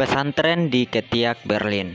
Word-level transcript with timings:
Pesantren 0.00 0.72
di 0.72 0.88
Ketiak, 0.88 1.44
Berlin. 1.44 1.92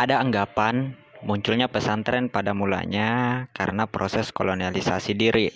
Ada 0.00 0.16
anggapan 0.16 0.96
munculnya 1.20 1.68
pesantren 1.68 2.32
pada 2.32 2.56
mulanya 2.56 3.44
karena 3.52 3.84
proses 3.84 4.32
kolonialisasi 4.32 5.12
diri. 5.12 5.52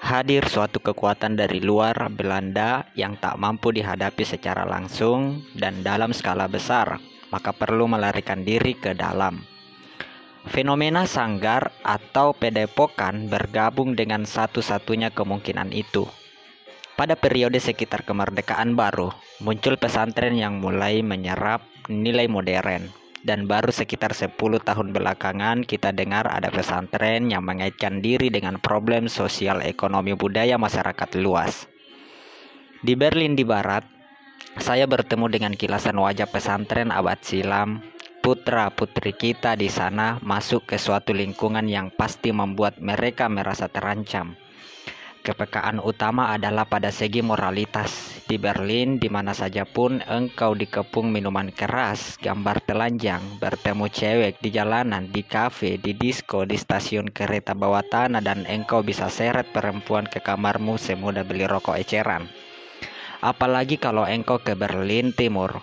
Hadir 0.00 0.48
suatu 0.48 0.80
kekuatan 0.80 1.36
dari 1.36 1.60
luar 1.60 2.08
Belanda 2.08 2.88
yang 2.96 3.20
tak 3.20 3.36
mampu 3.36 3.68
dihadapi 3.68 4.24
secara 4.24 4.64
langsung 4.64 5.44
dan 5.60 5.84
dalam 5.84 6.16
skala 6.16 6.48
besar, 6.48 6.96
maka 7.28 7.52
perlu 7.52 7.84
melarikan 7.84 8.48
diri 8.48 8.72
ke 8.72 8.96
dalam. 8.96 9.44
Fenomena 10.48 11.04
sanggar 11.04 11.68
atau 11.84 12.32
pedepokan 12.32 13.28
bergabung 13.28 13.92
dengan 13.92 14.24
satu-satunya 14.24 15.12
kemungkinan 15.12 15.68
itu. 15.76 16.08
Pada 16.92 17.16
periode 17.16 17.56
sekitar 17.56 18.04
kemerdekaan 18.04 18.76
baru, 18.76 19.16
muncul 19.40 19.80
pesantren 19.80 20.36
yang 20.36 20.60
mulai 20.60 21.00
menyerap 21.00 21.64
nilai 21.88 22.28
modern. 22.28 22.92
Dan 23.24 23.48
baru 23.48 23.72
sekitar 23.72 24.12
10 24.12 24.36
tahun 24.36 24.92
belakangan 24.92 25.64
kita 25.64 25.96
dengar 25.96 26.28
ada 26.28 26.52
pesantren 26.52 27.32
yang 27.32 27.48
mengaitkan 27.48 28.04
diri 28.04 28.28
dengan 28.28 28.60
problem 28.60 29.08
sosial 29.08 29.64
ekonomi 29.64 30.12
budaya 30.12 30.60
masyarakat 30.60 31.16
luas. 31.16 31.64
Di 32.84 32.92
Berlin 32.92 33.40
di 33.40 33.48
barat, 33.48 33.88
saya 34.60 34.84
bertemu 34.84 35.32
dengan 35.32 35.52
kilasan 35.56 35.96
wajah 35.96 36.28
pesantren 36.28 36.92
abad 36.92 37.16
silam. 37.24 37.80
Putra-putri 38.20 39.16
kita 39.16 39.56
di 39.56 39.72
sana 39.72 40.20
masuk 40.20 40.68
ke 40.68 40.76
suatu 40.76 41.16
lingkungan 41.16 41.64
yang 41.72 41.88
pasti 41.88 42.36
membuat 42.36 42.84
mereka 42.84 43.32
merasa 43.32 43.72
terancam 43.72 44.36
Kepekaan 45.22 45.78
utama 45.78 46.34
adalah 46.34 46.66
pada 46.66 46.90
segi 46.90 47.22
moralitas. 47.22 48.18
Di 48.26 48.42
Berlin, 48.42 48.98
di 48.98 49.06
mana 49.06 49.30
saja 49.30 49.62
pun 49.62 50.02
engkau 50.02 50.50
dikepung 50.58 51.14
minuman 51.14 51.54
keras, 51.54 52.18
gambar 52.18 52.58
telanjang, 52.66 53.22
bertemu 53.38 53.86
cewek 53.86 54.42
di 54.42 54.50
jalanan, 54.50 55.06
di 55.14 55.22
kafe, 55.22 55.78
di 55.78 55.94
disco, 55.94 56.42
di 56.42 56.58
stasiun 56.58 57.14
kereta 57.14 57.54
bawah 57.54 57.86
tanah, 57.86 58.18
dan 58.18 58.42
engkau 58.50 58.82
bisa 58.82 59.06
seret 59.06 59.46
perempuan 59.54 60.10
ke 60.10 60.18
kamarmu 60.18 60.74
semudah 60.74 61.22
beli 61.22 61.46
rokok 61.46 61.78
eceran. 61.78 62.26
Apalagi 63.22 63.78
kalau 63.78 64.02
engkau 64.02 64.42
ke 64.42 64.58
Berlin 64.58 65.14
Timur, 65.14 65.62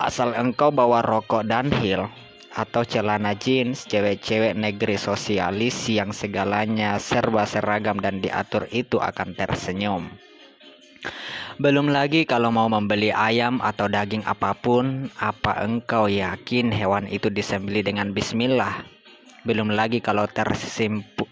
asal 0.00 0.32
engkau 0.32 0.72
bawa 0.72 1.04
rokok 1.04 1.44
dan 1.44 1.68
hil, 1.84 2.08
atau 2.58 2.82
celana 2.82 3.38
jeans 3.38 3.86
cewek-cewek 3.86 4.58
negeri 4.58 4.98
sosialis 4.98 5.86
yang 5.86 6.10
segalanya 6.10 6.98
serba 6.98 7.46
seragam 7.46 8.02
dan 8.02 8.18
diatur 8.18 8.66
itu 8.74 8.98
akan 8.98 9.38
tersenyum. 9.38 10.10
Belum 11.62 11.86
lagi 11.86 12.26
kalau 12.26 12.50
mau 12.50 12.66
membeli 12.66 13.14
ayam 13.14 13.62
atau 13.62 13.86
daging 13.86 14.26
apa 14.26 14.58
pun, 14.58 15.06
apa 15.22 15.62
engkau 15.62 16.10
yakin 16.10 16.74
hewan 16.74 17.06
itu 17.06 17.30
disembeli 17.30 17.86
dengan 17.86 18.10
bismillah? 18.10 18.82
Belum 19.46 19.70
lagi 19.70 20.02
kalau 20.02 20.26
tersimpu 20.26 21.30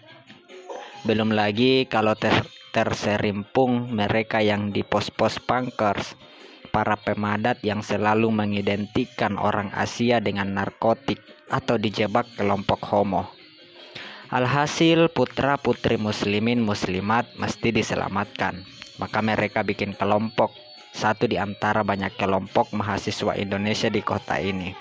belum 1.07 1.31
lagi 1.31 1.87
kalau 1.87 2.19
ter 2.19 2.35
terserimpung 2.75 3.95
mereka 3.95 4.43
yang 4.43 4.75
di 4.75 4.83
pos-pos 4.83 5.39
punkers 5.39 6.19
para 6.77 6.93
pemadat 6.93 7.57
yang 7.65 7.81
selalu 7.81 8.29
mengidentikan 8.29 9.41
orang 9.41 9.73
Asia 9.73 10.21
dengan 10.21 10.53
narkotik 10.53 11.17
atau 11.49 11.81
dijebak 11.81 12.29
kelompok 12.37 12.85
homo. 12.93 13.25
Alhasil 14.29 15.09
putra-putri 15.09 15.97
muslimin 15.97 16.61
muslimat 16.61 17.25
mesti 17.41 17.73
diselamatkan. 17.73 18.61
Maka 19.01 19.25
mereka 19.25 19.65
bikin 19.65 19.97
kelompok, 19.97 20.53
satu 20.93 21.25
di 21.25 21.41
antara 21.41 21.81
banyak 21.81 22.13
kelompok 22.13 22.69
mahasiswa 22.77 23.33
Indonesia 23.33 23.89
di 23.89 24.05
kota 24.05 24.37
ini. 24.37 24.77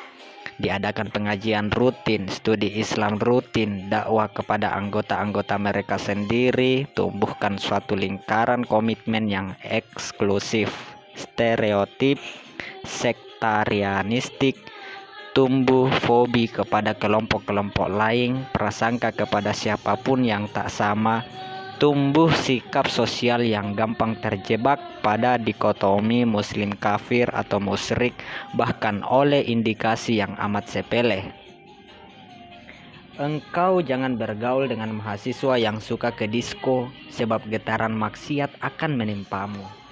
Diadakan 0.61 1.09
pengajian 1.09 1.73
rutin, 1.73 2.29
studi 2.29 2.77
Islam 2.77 3.17
rutin, 3.17 3.89
dakwah 3.89 4.29
kepada 4.29 4.77
anggota-anggota 4.77 5.57
mereka 5.57 5.97
sendiri, 5.97 6.85
tumbuhkan 6.93 7.57
suatu 7.57 7.97
lingkaran 7.97 8.69
komitmen 8.69 9.33
yang 9.33 9.57
eksklusif 9.65 10.96
stereotip 11.17 12.21
sektarianistik, 12.87 14.57
tumbuh 15.35 15.91
fobi 16.07 16.49
kepada 16.49 16.95
kelompok-kelompok 16.97 17.91
lain, 17.91 18.47
prasangka 18.55 19.13
kepada 19.13 19.53
siapa 19.53 19.99
pun 20.01 20.23
yang 20.23 20.49
tak 20.55 20.71
sama, 20.71 21.27
tumbuh 21.77 22.33
sikap 22.33 22.89
sosial 22.89 23.45
yang 23.45 23.77
gampang 23.77 24.17
terjebak 24.23 24.81
pada 25.05 25.37
dikotomi 25.37 26.25
muslim 26.25 26.73
kafir 26.73 27.29
atau 27.35 27.61
musyrik 27.61 28.17
bahkan 28.57 29.05
oleh 29.05 29.45
indikasi 29.45 30.23
yang 30.23 30.33
amat 30.41 30.71
sepele. 30.71 31.35
Engkau 33.17 33.81
jangan 33.81 34.21
bergaul 34.21 34.69
dengan 34.69 34.93
mahasiswa 34.93 35.57
yang 35.57 35.81
suka 35.81 36.13
ke 36.13 36.29
disko 36.29 36.93
sebab 37.09 37.49
getaran 37.49 37.97
maksiat 37.97 38.61
akan 38.61 38.93
menimpamu. 38.93 39.86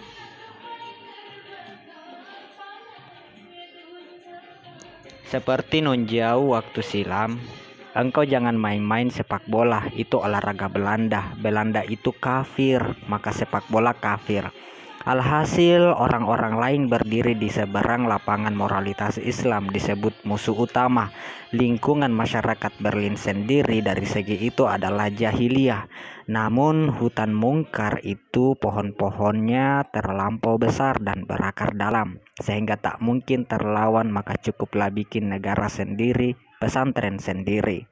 Seperti 5.34 5.82
nunjau 5.82 6.54
waktu 6.54 6.78
silam, 6.78 7.42
engkau 7.90 8.22
jangan 8.22 8.54
main-main 8.54 9.10
sepak 9.10 9.50
bola, 9.50 9.82
itu 9.98 10.14
olahraga 10.14 10.70
Belanda. 10.70 11.34
Belanda 11.42 11.82
itu 11.82 12.14
kafir, 12.14 12.78
maka 13.10 13.34
sepak 13.34 13.66
bola 13.66 13.98
kafir. 13.98 14.46
Alhasil 15.02 15.90
orang-orang 15.90 16.54
lain 16.54 16.82
berdiri 16.86 17.34
di 17.34 17.50
seberang 17.50 18.06
lapangan 18.06 18.54
moralitas 18.54 19.18
Islam 19.18 19.74
disebut 19.74 20.14
musuh 20.22 20.54
utama. 20.54 21.10
Lingkungan 21.50 22.14
masyarakat 22.14 22.70
Berlin 22.78 23.18
sendiri 23.18 23.82
dari 23.82 24.06
segi 24.06 24.38
itu 24.38 24.70
adalah 24.70 25.10
jahiliyah. 25.10 25.90
Namun 26.30 26.94
hutan 26.94 27.34
mungkar 27.34 27.98
itu 28.06 28.54
pohon-pohonnya 28.54 29.82
terlampau 29.90 30.62
besar 30.62 31.02
dan 31.02 31.26
berakar 31.26 31.74
dalam 31.74 32.22
sehingga 32.42 32.74
tak 32.74 32.98
mungkin 32.98 33.46
terlawan 33.46 34.10
maka 34.10 34.34
cukuplah 34.38 34.90
bikin 34.90 35.30
negara 35.30 35.70
sendiri, 35.70 36.34
pesantren 36.58 37.22
sendiri. 37.22 37.86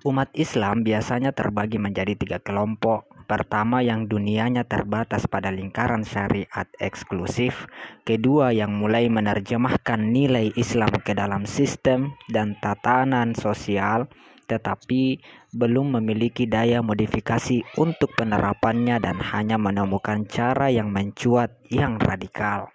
Umat 0.00 0.32
Islam 0.32 0.80
biasanya 0.80 1.36
terbagi 1.36 1.76
menjadi 1.76 2.16
tiga 2.16 2.38
kelompok. 2.40 3.04
Pertama 3.28 3.78
yang 3.78 4.10
dunianya 4.10 4.66
terbatas 4.66 5.30
pada 5.30 5.54
lingkaran 5.54 6.02
syariat 6.02 6.66
eksklusif. 6.82 7.70
Kedua 8.02 8.50
yang 8.50 8.74
mulai 8.74 9.06
menerjemahkan 9.06 10.00
nilai 10.10 10.50
Islam 10.58 10.90
ke 11.04 11.14
dalam 11.14 11.46
sistem 11.46 12.16
dan 12.32 12.58
tatanan 12.58 13.38
sosial 13.38 14.10
tetapi 14.50 15.22
belum 15.54 16.02
memiliki 16.02 16.50
daya 16.50 16.82
modifikasi 16.82 17.62
untuk 17.78 18.10
penerapannya 18.18 18.98
dan 18.98 19.22
hanya 19.22 19.54
menemukan 19.54 20.26
cara 20.26 20.66
yang 20.74 20.90
mencuat 20.90 21.54
yang 21.70 22.02
radikal. 22.02 22.74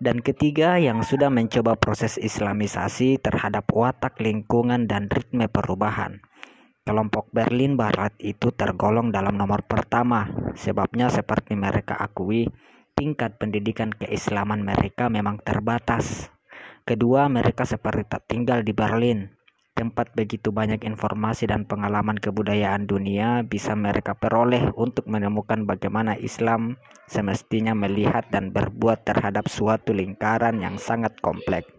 Dan 0.00 0.22
ketiga 0.22 0.80
yang 0.80 1.02
sudah 1.02 1.28
mencoba 1.28 1.76
proses 1.76 2.16
islamisasi 2.16 3.20
terhadap 3.20 3.68
watak 3.74 4.16
lingkungan 4.22 4.88
dan 4.88 5.10
ritme 5.10 5.44
perubahan. 5.50 6.24
Kelompok 6.88 7.28
Berlin 7.36 7.76
Barat 7.76 8.16
itu 8.16 8.48
tergolong 8.56 9.12
dalam 9.12 9.36
nomor 9.36 9.60
pertama, 9.68 10.24
sebabnya 10.56 11.12
seperti 11.12 11.52
mereka 11.52 12.00
akui, 12.00 12.48
tingkat 12.96 13.36
pendidikan 13.36 13.92
keislaman 13.92 14.64
mereka 14.64 15.12
memang 15.12 15.36
terbatas. 15.44 16.32
Kedua, 16.88 17.28
mereka 17.28 17.68
seperti 17.68 18.08
tak 18.08 18.24
tinggal 18.24 18.64
di 18.64 18.72
Berlin, 18.72 19.28
tempat 19.80 20.12
begitu 20.12 20.52
banyak 20.52 20.84
informasi 20.84 21.48
dan 21.48 21.64
pengalaman 21.64 22.20
kebudayaan 22.20 22.84
dunia 22.84 23.40
bisa 23.40 23.72
mereka 23.72 24.12
peroleh 24.12 24.68
untuk 24.76 25.08
menemukan 25.08 25.64
bagaimana 25.64 26.20
Islam 26.20 26.76
semestinya 27.08 27.72
melihat 27.72 28.28
dan 28.28 28.52
berbuat 28.52 29.08
terhadap 29.08 29.48
suatu 29.48 29.96
lingkaran 29.96 30.60
yang 30.60 30.76
sangat 30.76 31.16
kompleks. 31.24 31.72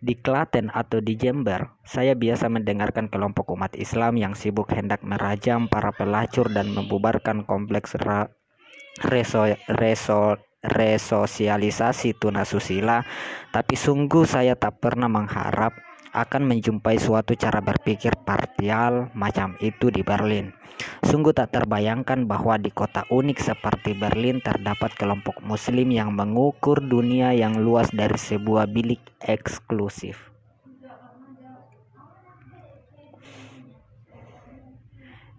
Di 0.00 0.16
Klaten 0.16 0.72
atau 0.72 1.04
di 1.04 1.12
Jember, 1.12 1.76
saya 1.84 2.16
biasa 2.16 2.48
mendengarkan 2.48 3.12
kelompok 3.12 3.52
umat 3.52 3.76
Islam 3.76 4.16
yang 4.16 4.32
sibuk 4.32 4.72
hendak 4.72 5.04
merajam 5.04 5.68
para 5.68 5.92
pelacur 5.92 6.48
dan 6.48 6.72
membubarkan 6.72 7.44
kompleks 7.44 8.00
ra 8.00 8.32
resosialisasi 10.60 12.16
tunasusila, 12.16 13.04
tapi 13.50 13.74
sungguh 13.76 14.28
saya 14.28 14.56
tak 14.56 14.80
pernah 14.80 15.08
mengharap 15.08 15.72
akan 16.10 16.42
menjumpai 16.42 16.98
suatu 16.98 17.38
cara 17.38 17.62
berpikir 17.62 18.10
partial 18.26 19.08
macam 19.14 19.54
itu 19.62 19.94
di 19.94 20.02
Berlin. 20.02 20.50
Sungguh 21.04 21.36
tak 21.36 21.52
terbayangkan 21.52 22.24
bahwa 22.24 22.56
di 22.56 22.72
kota 22.72 23.04
unik 23.12 23.38
seperti 23.40 23.92
Berlin 23.92 24.40
terdapat 24.40 24.96
kelompok 24.96 25.38
muslim 25.44 25.92
yang 25.92 26.16
mengukur 26.16 26.80
dunia 26.80 27.36
yang 27.36 27.60
luas 27.60 27.92
dari 27.92 28.16
sebuah 28.16 28.64
bilik 28.72 29.00
eksklusif. 29.20 30.29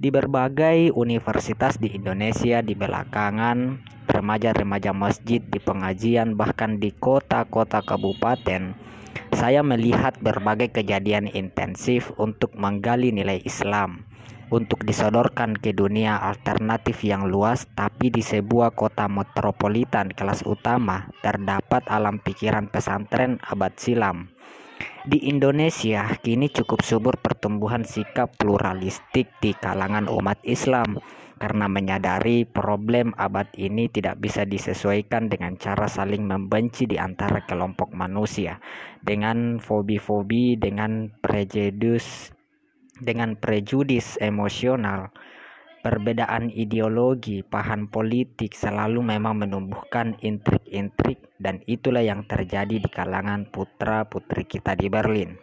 Di 0.02 0.10
berbagai 0.10 0.90
universitas 0.98 1.78
di 1.78 1.94
Indonesia 1.94 2.66
di 2.66 2.74
belakangan, 2.74 3.86
remaja-remaja 4.10 4.98
masjid 4.98 5.38
di 5.38 5.62
pengajian 5.62 6.34
bahkan 6.34 6.82
di 6.82 6.90
kota-kota 6.90 7.86
kabupaten, 7.86 8.74
saya 9.30 9.62
melihat 9.62 10.18
berbagai 10.18 10.74
kejadian 10.74 11.30
intensif 11.30 12.10
untuk 12.18 12.50
menggali 12.58 13.14
nilai 13.14 13.46
Islam 13.46 14.10
untuk 14.50 14.82
disodorkan 14.90 15.54
ke 15.54 15.70
dunia 15.70 16.18
alternatif 16.18 17.06
yang 17.06 17.30
luas, 17.30 17.70
tapi 17.78 18.10
di 18.10 18.26
sebuah 18.26 18.74
kota 18.74 19.06
metropolitan 19.06 20.10
kelas 20.18 20.50
utama 20.50 21.14
terdapat 21.22 21.86
alam 21.86 22.18
pikiran 22.18 22.74
pesantren 22.74 23.38
abad 23.46 23.78
silam 23.78 24.34
di 25.06 25.34
Indonesia, 25.34 26.14
kini 26.22 26.46
cukup 26.54 26.86
subur 26.86 27.18
pertumbuhan 27.18 27.82
sikap 27.82 28.38
pluralistik 28.38 29.34
di 29.42 29.58
kalangan 29.58 30.06
umat 30.06 30.38
Islam. 30.46 31.02
Karena 31.42 31.66
menyadari 31.66 32.46
problem 32.46 33.18
abad 33.18 33.50
ini 33.58 33.90
tidak 33.90 34.22
bisa 34.22 34.46
disesuaikan 34.46 35.26
dengan 35.26 35.58
cara 35.58 35.90
saling 35.90 36.22
membenci 36.22 36.86
di 36.86 37.02
antara 37.02 37.42
kelompok 37.50 37.98
manusia. 37.98 38.62
Dengan 39.02 39.58
fobi-fobi, 39.58 40.62
dengan 40.62 41.10
prejudis, 41.18 42.30
dengan 43.02 43.34
prejudis 43.42 44.22
emosional 44.22 45.10
Perbedaan 45.82 46.54
ideologi, 46.54 47.42
paham 47.42 47.90
politik 47.90 48.54
selalu 48.54 49.02
memang 49.02 49.42
menumbuhkan 49.42 50.14
intrik-intrik 50.22 51.18
dan 51.42 51.66
itulah 51.66 52.06
yang 52.06 52.22
terjadi 52.30 52.78
di 52.78 52.86
kalangan 52.86 53.50
putra-putri 53.50 54.46
kita 54.46 54.78
di 54.78 54.94
Berlin. 54.94 55.42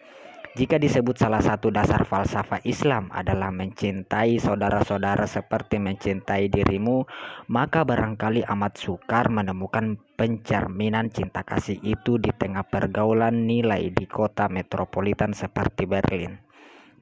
Jika 0.55 0.79
disebut 0.79 1.19
salah 1.19 1.43
satu 1.43 1.75
dasar 1.75 2.06
falsafah 2.06 2.62
Islam 2.62 3.11
adalah 3.11 3.50
mencintai 3.50 4.38
saudara-saudara 4.38 5.26
seperti 5.26 5.82
mencintai 5.82 6.46
dirimu, 6.46 7.02
maka 7.50 7.82
barangkali 7.82 8.46
amat 8.46 8.79
sukar 8.79 9.34
menemukan 9.34 9.99
pencerminan 10.14 11.11
cinta 11.11 11.43
kasih 11.43 11.82
itu 11.82 12.19
di 12.23 12.31
tengah 12.31 12.62
pergaulan 12.62 13.43
nilai 13.46 13.91
di 13.91 14.06
kota 14.06 14.46
metropolitan 14.46 15.34
seperti 15.34 15.82
Berlin. 15.82 16.48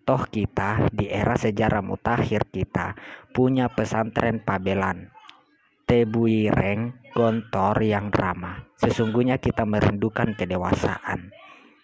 Toh 0.06 0.22
kita 0.30 0.86
di 0.94 1.10
era 1.10 1.34
sejarah 1.34 1.82
mutakhir 1.82 2.46
kita 2.54 2.94
punya 3.34 3.66
pesantren 3.66 4.38
Pabelan, 4.38 5.10
Tebuireng, 5.82 7.10
Gontor 7.10 7.82
yang 7.82 8.14
drama. 8.14 8.70
Sesungguhnya 8.78 9.42
kita 9.42 9.66
merindukan 9.66 10.38
kedewasaan. 10.38 11.34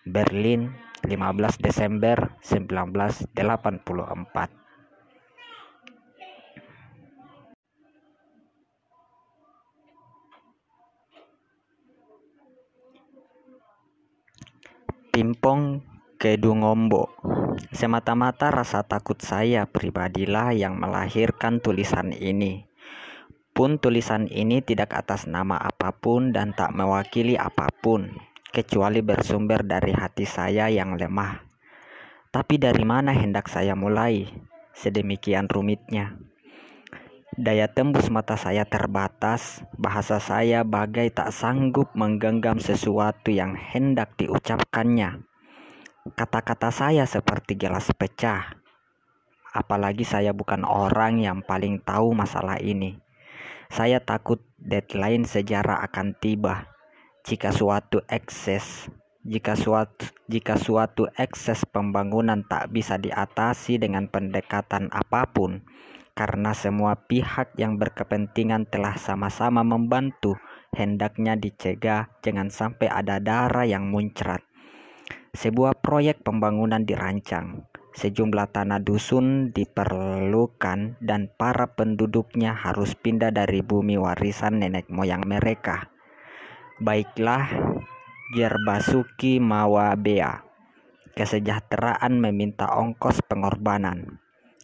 Berlin, 0.07 0.71
15 1.03 1.59
Desember 1.59 2.39
1984. 2.47 3.35
Pimpong 15.11 15.92
Kedungombo. 16.23 17.11
Semata-mata 17.75 18.55
rasa 18.55 18.87
takut 18.87 19.19
saya 19.19 19.67
pribadilah 19.67 20.55
yang 20.55 20.79
melahirkan 20.79 21.59
tulisan 21.59 22.15
ini. 22.15 22.63
Pun 23.51 23.83
tulisan 23.83 24.31
ini 24.31 24.63
tidak 24.63 24.95
atas 24.95 25.27
nama 25.27 25.59
apa 25.59 25.91
pun 25.91 26.31
dan 26.31 26.55
tak 26.55 26.79
mewakili 26.79 27.35
apa 27.35 27.67
pun, 27.75 28.23
kecuali 28.55 29.03
bersumber 29.03 29.67
dari 29.67 29.91
hati 29.91 30.23
saya 30.23 30.71
yang 30.71 30.95
lemah. 30.95 31.43
Tapi 32.31 32.55
dari 32.55 32.87
mana 32.87 33.11
hendak 33.11 33.51
saya 33.51 33.75
mulai? 33.75 34.31
Sedemikian 34.79 35.51
rumitnya. 35.51 36.23
Daya 37.35 37.67
tembus 37.67 38.15
mata 38.15 38.39
saya 38.39 38.63
terbatas, 38.63 39.67
bahasa 39.75 40.23
saya 40.23 40.63
bagai 40.63 41.11
tak 41.11 41.35
sanggup 41.35 41.91
menggenggam 41.99 42.63
sesuatu 42.63 43.35
yang 43.35 43.59
hendak 43.59 44.15
diucapkannya. 44.15 45.32
Kata-kata 46.03 46.75
saya 46.75 47.07
seperti 47.07 47.55
gelas 47.55 47.95
pecah. 47.95 48.59
Apalagi 49.55 50.03
saya 50.03 50.35
bukan 50.35 50.67
orang 50.67 51.23
yang 51.23 51.47
paling 51.47 51.79
tahu 51.79 52.11
masalah 52.11 52.59
ini. 52.59 52.99
Saya 53.71 54.03
takut 54.03 54.43
deadline 54.59 55.23
sejarah 55.23 55.79
akan 55.87 56.19
tiba. 56.19 56.67
Jika 57.23 57.55
suatu 57.55 58.03
ekses, 58.11 58.91
jika 59.23 59.55
suatu 59.55 60.03
jika 60.27 60.59
suatu 60.59 61.07
ekses 61.15 61.63
pembangunan 61.71 62.43
tak 62.51 62.75
bisa 62.75 62.99
diatasi 62.99 63.79
dengan 63.79 64.11
pendekatan 64.11 64.91
apa 64.91 65.31
pun, 65.31 65.63
karena 66.19 66.51
semua 66.51 66.99
pihak 66.99 67.55
yang 67.55 67.79
berkepentingan 67.79 68.67
telah 68.67 68.99
sama-sama 68.99 69.63
membantu, 69.63 70.35
hendaknya 70.75 71.39
dicegah 71.39 72.11
jangan 72.27 72.51
sampai 72.51 72.91
ada 72.91 73.23
darah 73.23 73.63
yang 73.63 73.87
muncrat. 73.87 74.43
Sebuah 75.33 75.81
proyek 75.81 76.21
pembangunan 76.29 76.85
dirancang. 76.85 77.65
Sejumlah 77.97 78.53
tanah 78.53 78.85
dusun 78.85 79.49
diperlukan 79.57 81.01
dan 81.01 81.33
para 81.41 81.73
penduduknya 81.73 82.53
harus 82.53 82.93
pindah 82.93 83.33
dari 83.33 83.65
bumi 83.65 83.97
warisan 83.97 84.61
nenek 84.61 84.93
moyang 84.93 85.25
mereka. 85.25 85.89
Baiklah, 86.85 87.49
Gerbasuki 88.37 89.41
Mawabea. 89.41 90.45
Kesejahteraan 91.17 92.21
meminta 92.21 92.69
ongkos 92.69 93.25
pengorbanan. 93.25 94.21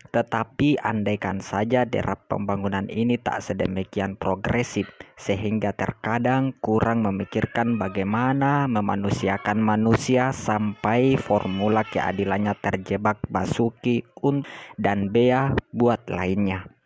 Tetapi 0.09 0.81
andaikan 0.81 1.45
saja 1.45 1.85
derap 1.85 2.33
pembangunan 2.33 2.89
ini 2.89 3.21
tak 3.21 3.45
sedemikian 3.45 4.17
progresif 4.17 4.89
sehingga 5.19 5.77
terkadang 5.77 6.57
kurang 6.65 7.05
memikirkan 7.05 7.77
bagaimana 7.77 8.65
memanusiakan 8.71 9.61
manusia 9.61 10.33
sampai 10.33 11.21
formula 11.21 11.85
keadilannya 11.85 12.57
terjebak 12.63 13.21
Basuki 13.29 14.07
Un 14.25 14.47
dan 14.81 15.13
Bea 15.13 15.53
buat 15.75 16.09
lainnya. 16.09 16.78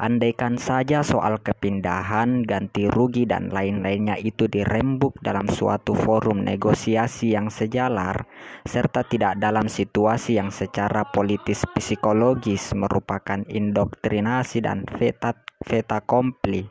Andaikan 0.00 0.56
saja 0.56 1.04
soal 1.04 1.44
kepindahan, 1.44 2.40
ganti 2.48 2.88
rugi, 2.88 3.28
dan 3.28 3.52
lain-lainnya 3.52 4.16
itu 4.16 4.48
dirembuk 4.48 5.20
dalam 5.20 5.44
suatu 5.44 5.92
forum 5.92 6.40
negosiasi 6.40 7.36
yang 7.36 7.52
sejalar, 7.52 8.24
serta 8.64 9.04
tidak 9.04 9.36
dalam 9.36 9.68
situasi 9.68 10.40
yang 10.40 10.48
secara 10.48 11.04
politis 11.04 11.68
psikologis 11.76 12.72
merupakan 12.72 13.44
indoktrinasi 13.44 14.64
dan 14.64 14.88
veta, 14.88 15.36
veta 15.60 16.00
kompli. 16.00 16.64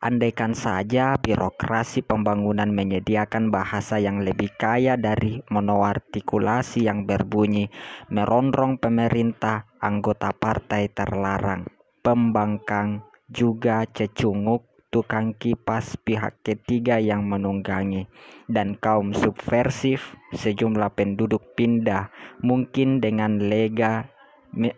Andaikan 0.00 0.56
saja 0.56 1.20
birokrasi 1.20 2.00
pembangunan 2.00 2.72
menyediakan 2.72 3.52
bahasa 3.52 4.00
yang 4.00 4.24
lebih 4.24 4.56
kaya 4.56 4.96
dari 4.96 5.44
monoartikulasi 5.52 6.88
yang 6.88 7.04
berbunyi 7.04 7.68
merongrong 8.08 8.80
pemerintah 8.80 9.68
anggota 9.84 10.32
partai 10.32 10.88
terlarang 10.88 11.77
pembangkang, 12.08 13.04
juga 13.28 13.84
cecunguk, 13.84 14.64
tukang 14.88 15.36
kipas 15.36 16.00
pihak 16.00 16.40
ketiga 16.40 16.96
yang 16.96 17.28
menunggangi, 17.28 18.08
dan 18.48 18.80
kaum 18.80 19.12
subversif 19.12 20.16
sejumlah 20.32 20.88
penduduk 20.96 21.52
pindah, 21.52 22.08
mungkin 22.40 23.04
dengan 23.04 23.36
lega, 23.36 24.08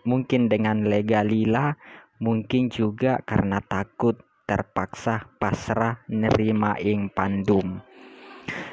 mungkin 0.03 0.51
dengan 0.51 0.91
legalila, 0.91 1.79
mungkin 2.19 2.67
juga 2.67 3.23
karena 3.23 3.63
takut 3.63 4.19
terpaksa 4.51 5.31
pasrah 5.39 6.03
nerima 6.11 6.75
ing 6.83 7.15
pandum. 7.15 7.79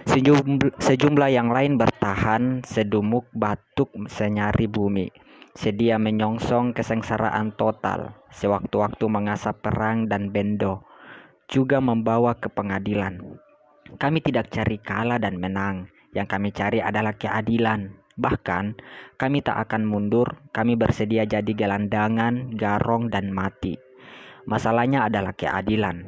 Sejumlah, 0.10 0.82
sejumlah 0.82 1.30
yang 1.30 1.54
lain 1.54 1.78
bertahan 1.78 2.66
sedumuk 2.66 3.30
batuk 3.38 3.94
senyari 4.10 4.66
bumi 4.66 5.27
sedia 5.58 5.98
menyongsong 5.98 6.78
kesengsaraan 6.78 7.58
total, 7.58 8.14
sewaktu-waktu 8.30 9.10
mengasap 9.10 9.66
perang 9.66 10.06
dan 10.06 10.30
bendo, 10.30 10.86
juga 11.50 11.82
membawa 11.82 12.38
ke 12.38 12.46
pengadilan. 12.46 13.42
Kami 13.98 14.22
tidak 14.22 14.54
cari 14.54 14.78
kalah 14.78 15.18
dan 15.18 15.42
menang, 15.42 15.90
yang 16.14 16.30
kami 16.30 16.54
cari 16.54 16.78
adalah 16.78 17.18
keadilan. 17.18 17.90
Bahkan, 18.22 18.78
kami 19.18 19.42
tak 19.42 19.58
akan 19.66 19.90
mundur, 19.90 20.38
kami 20.54 20.78
bersedia 20.78 21.26
jadi 21.26 21.50
gelandangan, 21.58 22.54
garong, 22.54 23.10
dan 23.10 23.34
mati. 23.34 23.82
Masalahnya 24.46 25.10
adalah 25.10 25.34
keadilan. 25.34 26.06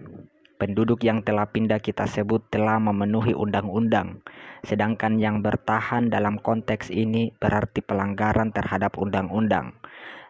Penduduk 0.60 1.08
yang 1.08 1.24
telah 1.24 1.48
pindah 1.48 1.80
kita 1.80 2.04
sebut 2.04 2.44
telah 2.52 2.84
memenuhi 2.84 3.32
undang-undang, 3.32 4.20
sedangkan 4.68 5.16
yang 5.16 5.40
bertahan 5.40 6.12
dalam 6.12 6.36
konteks 6.36 6.92
ini 6.92 7.32
berarti 7.32 7.80
pelanggaran 7.80 8.52
terhadap 8.52 9.00
undang-undang. 9.00 9.80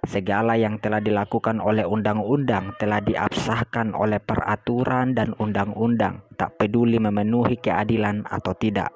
Segala 0.05 0.53
yang 0.53 0.77
telah 0.77 1.01
dilakukan 1.01 1.57
oleh 1.57 1.81
undang-undang 1.81 2.77
telah 2.77 3.01
diabsahkan 3.01 3.97
oleh 3.97 4.21
peraturan 4.21 5.17
dan 5.17 5.33
undang-undang, 5.41 6.21
tak 6.37 6.61
peduli 6.61 7.01
memenuhi 7.01 7.57
keadilan 7.57 8.21
atau 8.29 8.53
tidak. 8.53 8.93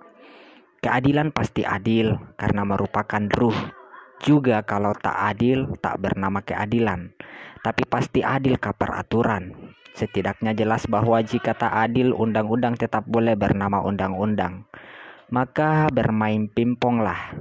Keadilan 0.85 1.33
pasti 1.33 1.65
adil 1.65 2.13
karena 2.37 2.61
merupakan 2.61 3.25
ruh 3.33 3.57
juga 4.21 4.61
kalau 4.61 4.93
tak 4.93 5.17
adil 5.33 5.65
tak 5.81 5.97
bernama 5.97 6.45
keadilan, 6.45 7.09
tapi 7.65 7.89
pasti 7.89 8.21
adil 8.21 8.61
ke 8.61 8.69
peraturan. 8.69 9.73
Setidaknya 9.93 10.57
jelas 10.57 10.89
bahwa 10.89 11.21
jika 11.21 11.53
tak 11.53 11.69
adil 11.69 12.17
undang-undang 12.17 12.73
tetap 12.73 13.05
boleh 13.05 13.37
bernama 13.37 13.81
undang-undang. 13.85 14.65
Maka 15.29 15.89
bermain 15.89 16.49
pimponglah 16.49 17.37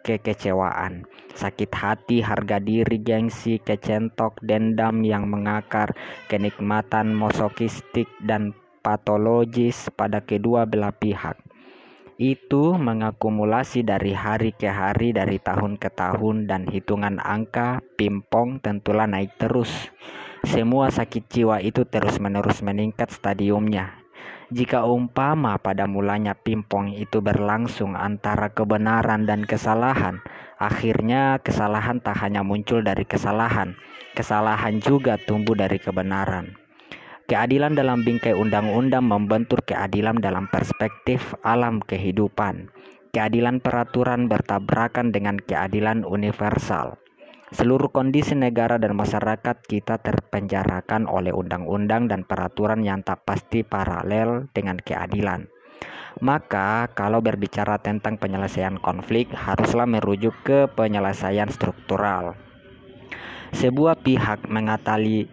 kekecewaan, 0.00 1.04
sakit 1.36 1.70
hati, 1.72 2.24
harga 2.24 2.56
diri, 2.56 2.96
gengsi, 3.00 3.60
kecentok, 3.60 4.40
dendam 4.40 5.04
yang 5.04 5.28
mengakar, 5.28 5.92
kenikmatan 6.32 7.12
mosokistik 7.12 8.08
dan 8.24 8.56
patologis 8.80 9.92
pada 9.92 10.24
kedua 10.24 10.64
belah 10.64 10.96
pihak 10.96 11.36
itu 12.20 12.76
mengakumulasi 12.76 13.80
dari 13.80 14.12
hari 14.12 14.52
ke 14.52 14.68
hari, 14.68 15.16
dari 15.16 15.40
tahun 15.40 15.80
ke 15.80 15.88
tahun, 15.96 16.44
dan 16.44 16.68
hitungan 16.68 17.16
angka 17.16 17.80
pimpong 17.96 18.60
tentulah 18.60 19.08
naik 19.08 19.40
terus. 19.40 19.88
Semua 20.48 20.88
sakit 20.88 21.28
jiwa 21.28 21.60
itu 21.60 21.84
terus-menerus 21.84 22.64
meningkat 22.64 23.12
stadiumnya. 23.12 24.00
Jika 24.50 24.82
umpama 24.82 25.60
pada 25.62 25.86
mulanya 25.86 26.34
pimpong 26.34 26.90
itu 26.96 27.22
berlangsung 27.22 27.94
antara 27.94 28.50
kebenaran 28.50 29.22
dan 29.22 29.46
kesalahan, 29.46 30.18
akhirnya 30.58 31.38
kesalahan 31.38 32.02
tak 32.02 32.18
hanya 32.20 32.42
muncul 32.42 32.82
dari 32.82 33.06
kesalahan, 33.06 33.78
kesalahan 34.18 34.82
juga 34.82 35.16
tumbuh 35.22 35.54
dari 35.54 35.78
kebenaran. 35.78 36.60
Keadilan 37.30 37.78
dalam 37.78 38.02
bingkai 38.02 38.34
undang-undang 38.34 39.06
membentur 39.06 39.62
keadilan 39.62 40.18
dalam 40.18 40.50
perspektif 40.50 41.30
alam 41.46 41.78
kehidupan. 41.78 42.74
Keadilan 43.14 43.62
peraturan 43.62 44.26
bertabrakan 44.26 45.14
dengan 45.14 45.38
keadilan 45.38 46.02
universal. 46.02 46.99
Seluruh 47.50 47.90
kondisi 47.90 48.38
negara 48.38 48.78
dan 48.78 48.94
masyarakat 48.94 49.66
kita 49.66 49.98
terpenjarakan 49.98 51.10
oleh 51.10 51.34
undang-undang 51.34 52.06
dan 52.06 52.22
peraturan 52.22 52.86
yang 52.86 53.02
tak 53.02 53.26
pasti 53.26 53.66
paralel 53.66 54.46
dengan 54.54 54.78
keadilan. 54.78 55.50
Maka, 56.22 56.86
kalau 56.94 57.18
berbicara 57.18 57.82
tentang 57.82 58.22
penyelesaian 58.22 58.78
konflik, 58.78 59.34
haruslah 59.34 59.82
merujuk 59.82 60.30
ke 60.46 60.70
penyelesaian 60.78 61.50
struktural. 61.50 62.38
Sebuah 63.50 63.98
pihak 63.98 64.46
mengatali 64.46 65.26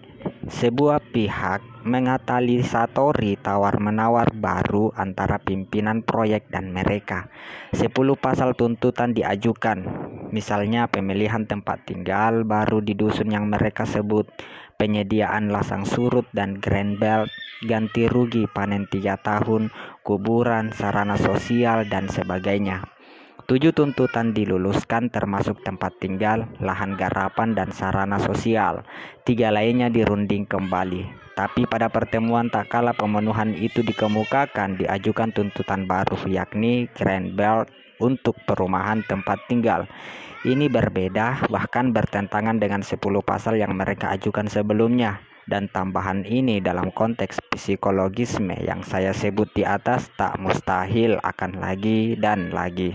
sebuah 0.50 0.97
pihak 1.13 1.62
mengatalisatori 1.88 3.39
tawar-menawar 3.39 4.36
baru 4.36 4.91
antara 4.91 5.39
pimpinan 5.39 6.03
proyek 6.03 6.51
dan 6.51 6.75
mereka. 6.75 7.32
Sepuluh 7.72 8.20
pasal 8.20 8.53
tuntutan 8.60 9.15
diajukan, 9.15 9.88
misalnya 10.36 10.91
pemilihan 10.91 11.48
tempat 11.48 11.88
tinggal 11.88 12.44
baru 12.44 12.84
di 12.84 12.91
dusun 12.91 13.32
yang 13.32 13.48
mereka 13.48 13.88
sebut, 13.88 14.27
penyediaan 14.75 15.48
lasang 15.48 15.88
surut 15.88 16.27
dan 16.36 16.60
grand 16.60 17.00
belt, 17.00 17.32
ganti 17.63 18.06
rugi 18.12 18.46
panen 18.51 18.86
tiga 18.91 19.15
tahun, 19.17 19.72
kuburan, 20.03 20.75
sarana 20.75 21.15
sosial, 21.15 21.88
dan 21.88 22.12
sebagainya. 22.12 22.96
Tujuh 23.47 23.71
tuntutan 23.71 24.35
diluluskan 24.35 25.07
termasuk 25.07 25.63
tempat 25.63 25.95
tinggal, 26.03 26.51
lahan 26.59 26.99
garapan, 26.99 27.55
dan 27.55 27.71
sarana 27.71 28.19
sosial. 28.19 28.83
Tiga 29.23 29.55
lainnya 29.55 29.87
dirunding 29.87 30.43
kembali. 30.43 31.07
Tapi 31.31 31.63
pada 31.63 31.87
pertemuan 31.87 32.51
tak 32.51 32.67
kala 32.67 32.91
pemenuhan 32.91 33.55
itu 33.55 33.87
dikemukakan, 33.87 34.75
diajukan 34.75 35.31
tuntutan 35.31 35.87
baru 35.87 36.19
yakni 36.27 36.91
Grand 36.91 37.39
Belt 37.39 37.71
untuk 38.03 38.35
perumahan 38.43 39.07
tempat 39.07 39.39
tinggal. 39.47 39.87
Ini 40.43 40.67
berbeda 40.67 41.47
bahkan 41.47 41.95
bertentangan 41.95 42.59
dengan 42.59 42.83
10 42.83 42.99
pasal 43.23 43.55
yang 43.55 43.71
mereka 43.79 44.11
ajukan 44.11 44.51
sebelumnya 44.51 45.23
dan 45.47 45.71
tambahan 45.71 46.27
ini 46.27 46.59
dalam 46.59 46.91
konteks 46.91 47.39
psikologisme 47.55 48.59
yang 48.59 48.83
saya 48.83 49.15
sebut 49.15 49.47
di 49.55 49.63
atas 49.63 50.11
tak 50.19 50.35
mustahil 50.35 51.15
akan 51.23 51.63
lagi 51.63 52.19
dan 52.19 52.51
lagi 52.51 52.91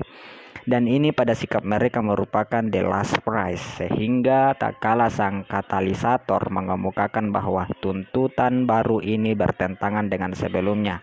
dan 0.62 0.86
ini 0.86 1.10
pada 1.10 1.34
sikap 1.34 1.66
mereka 1.66 1.98
merupakan 1.98 2.62
the 2.62 2.82
last 2.86 3.18
prize 3.26 3.62
sehingga 3.78 4.54
tak 4.54 4.78
kalah 4.78 5.10
sang 5.10 5.42
katalisator 5.42 6.38
mengemukakan 6.54 7.34
bahwa 7.34 7.66
tuntutan 7.82 8.62
baru 8.62 9.02
ini 9.02 9.34
bertentangan 9.34 10.06
dengan 10.06 10.30
sebelumnya. 10.38 11.02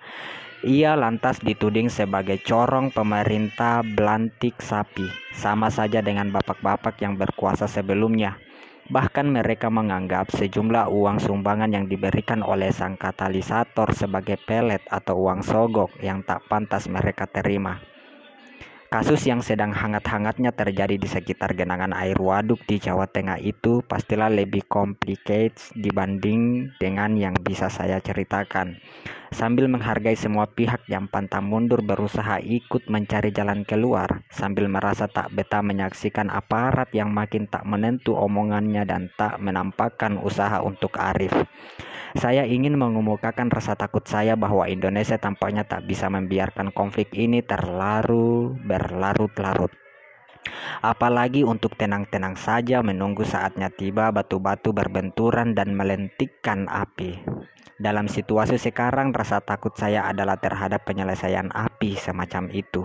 Ia 0.60 1.00
lantas 1.00 1.40
dituding 1.40 1.88
sebagai 1.88 2.36
corong 2.44 2.92
pemerintah 2.92 3.80
belantik 3.80 4.60
sapi, 4.60 5.08
sama 5.32 5.72
saja 5.72 6.04
dengan 6.04 6.36
bapak-bapak 6.36 7.00
yang 7.00 7.16
berkuasa 7.16 7.64
sebelumnya. 7.64 8.36
Bahkan 8.92 9.32
mereka 9.32 9.72
menganggap 9.72 10.36
sejumlah 10.36 10.92
uang 10.92 11.24
sumbangan 11.24 11.72
yang 11.72 11.86
diberikan 11.88 12.44
oleh 12.44 12.76
sang 12.76 13.00
katalisator 13.00 13.96
sebagai 13.96 14.36
pelet 14.36 14.84
atau 14.92 15.30
uang 15.30 15.48
sogok 15.48 15.96
yang 16.04 16.28
tak 16.28 16.44
pantas 16.52 16.92
mereka 16.92 17.24
terima. 17.24 17.80
Kasus 18.90 19.22
yang 19.30 19.46
sedang 19.46 19.70
hangat-hangatnya 19.70 20.50
terjadi 20.50 20.98
di 20.98 21.06
sekitar 21.06 21.54
genangan 21.54 21.94
air 21.94 22.18
waduk 22.18 22.58
di 22.66 22.82
Jawa 22.82 23.06
Tengah 23.06 23.38
itu 23.38 23.86
pastilah 23.86 24.34
lebih 24.34 24.66
complicated 24.66 25.54
dibanding 25.78 26.74
dengan 26.82 27.14
yang 27.14 27.38
bisa 27.38 27.70
saya 27.70 28.02
ceritakan. 28.02 28.82
Sambil 29.30 29.70
menghargai 29.70 30.18
semua 30.18 30.50
pihak 30.50 30.90
yang 30.90 31.06
pantang 31.06 31.46
mundur 31.46 31.86
berusaha 31.86 32.42
ikut 32.42 32.90
mencari 32.90 33.30
jalan 33.30 33.62
keluar, 33.62 34.26
sambil 34.34 34.66
merasa 34.66 35.06
tak 35.06 35.30
betah 35.38 35.62
menyaksikan 35.62 36.34
aparat 36.34 36.90
yang 36.90 37.14
makin 37.14 37.46
tak 37.46 37.70
menentu 37.70 38.18
omongannya 38.18 38.90
dan 38.90 39.14
tak 39.14 39.38
menampakkan 39.38 40.18
usaha 40.18 40.66
untuk 40.66 40.98
arif. 40.98 41.30
Saya 42.18 42.42
ingin 42.42 42.74
mengemukakan 42.74 43.54
rasa 43.54 43.78
takut 43.78 44.02
saya 44.02 44.34
bahwa 44.34 44.66
Indonesia 44.66 45.22
tampaknya 45.22 45.62
tak 45.62 45.86
bisa 45.86 46.10
membiarkan 46.10 46.74
konflik 46.74 47.14
ini 47.14 47.46
terlalu 47.46 48.58
berlarut-larut. 48.80 49.76
Apalagi 50.80 51.44
untuk 51.44 51.76
tenang-tenang 51.76 52.40
saja 52.40 52.80
menunggu 52.80 53.28
saatnya 53.28 53.68
tiba 53.68 54.08
batu-batu 54.16 54.72
berbenturan 54.72 55.52
dan 55.52 55.76
melentikkan 55.76 56.72
api. 56.72 57.20
Dalam 57.80 58.08
situasi 58.12 58.60
sekarang, 58.60 59.16
rasa 59.16 59.40
takut 59.40 59.72
saya 59.76 60.04
adalah 60.08 60.36
terhadap 60.40 60.84
penyelesaian 60.84 61.48
api 61.52 61.96
semacam 61.96 62.52
itu, 62.52 62.84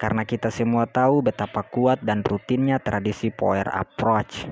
karena 0.00 0.24
kita 0.24 0.48
semua 0.48 0.88
tahu 0.88 1.20
betapa 1.20 1.60
kuat 1.64 2.00
dan 2.00 2.24
rutinnya 2.24 2.80
tradisi 2.80 3.28
power 3.28 3.68
approach 3.68 4.48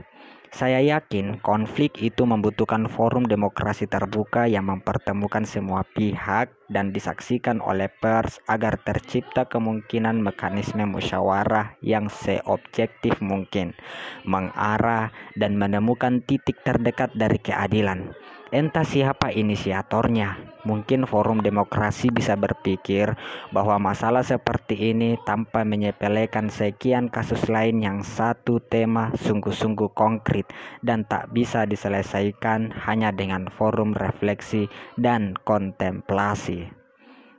saya 0.53 0.81
yakin 0.81 1.41
konflik 1.45 2.01
itu 2.01 2.25
membutuhkan 2.25 2.89
forum 2.89 3.29
demokrasi 3.29 3.85
terbuka 3.85 4.49
yang 4.49 4.69
mempertemukan 4.69 5.45
semua 5.45 5.85
pihak 5.85 6.53
dan 6.73 6.93
disaksikan 6.93 7.61
oleh 7.61 7.89
pers 7.89 8.41
agar 8.49 8.81
tercipta 8.81 9.45
kemungkinan 9.49 10.21
mekanisme 10.21 10.85
musyawarah 10.85 11.77
yang 11.85 12.09
seobjektif 12.09 13.21
mungkin, 13.21 13.77
mengarah 14.25 15.13
dan 15.37 15.57
menemukan 15.57 16.25
titik 16.25 16.61
terdekat 16.65 17.13
dari 17.17 17.37
keadilan. 17.41 18.13
Entah 18.49 18.81
siapa 18.81 19.29
inisiatornya, 19.29 20.65
mungkin 20.65 21.05
forum 21.05 21.45
demokrasi 21.45 22.09
bisa 22.09 22.33
berpikir 22.33 23.13
bahwa 23.53 23.77
masalah 23.77 24.25
seperti 24.25 24.97
ini 24.97 25.21
tanpa 25.29 25.69
menyepelekan 25.69 26.49
sekian 26.49 27.13
kasus 27.13 27.45
lain 27.53 27.85
yang 27.85 28.01
satu 28.01 28.57
tema 28.65 29.13
sungguh-sungguh 29.21 29.93
konkret 29.93 30.49
dan 30.81 31.05
tak 31.05 31.29
bisa 31.37 31.69
diselesaikan 31.69 32.73
hanya 32.89 33.13
dengan 33.13 33.53
forum 33.53 33.93
refleksi 33.93 34.65
dan 34.97 35.37
kontemplasi. 35.45 36.73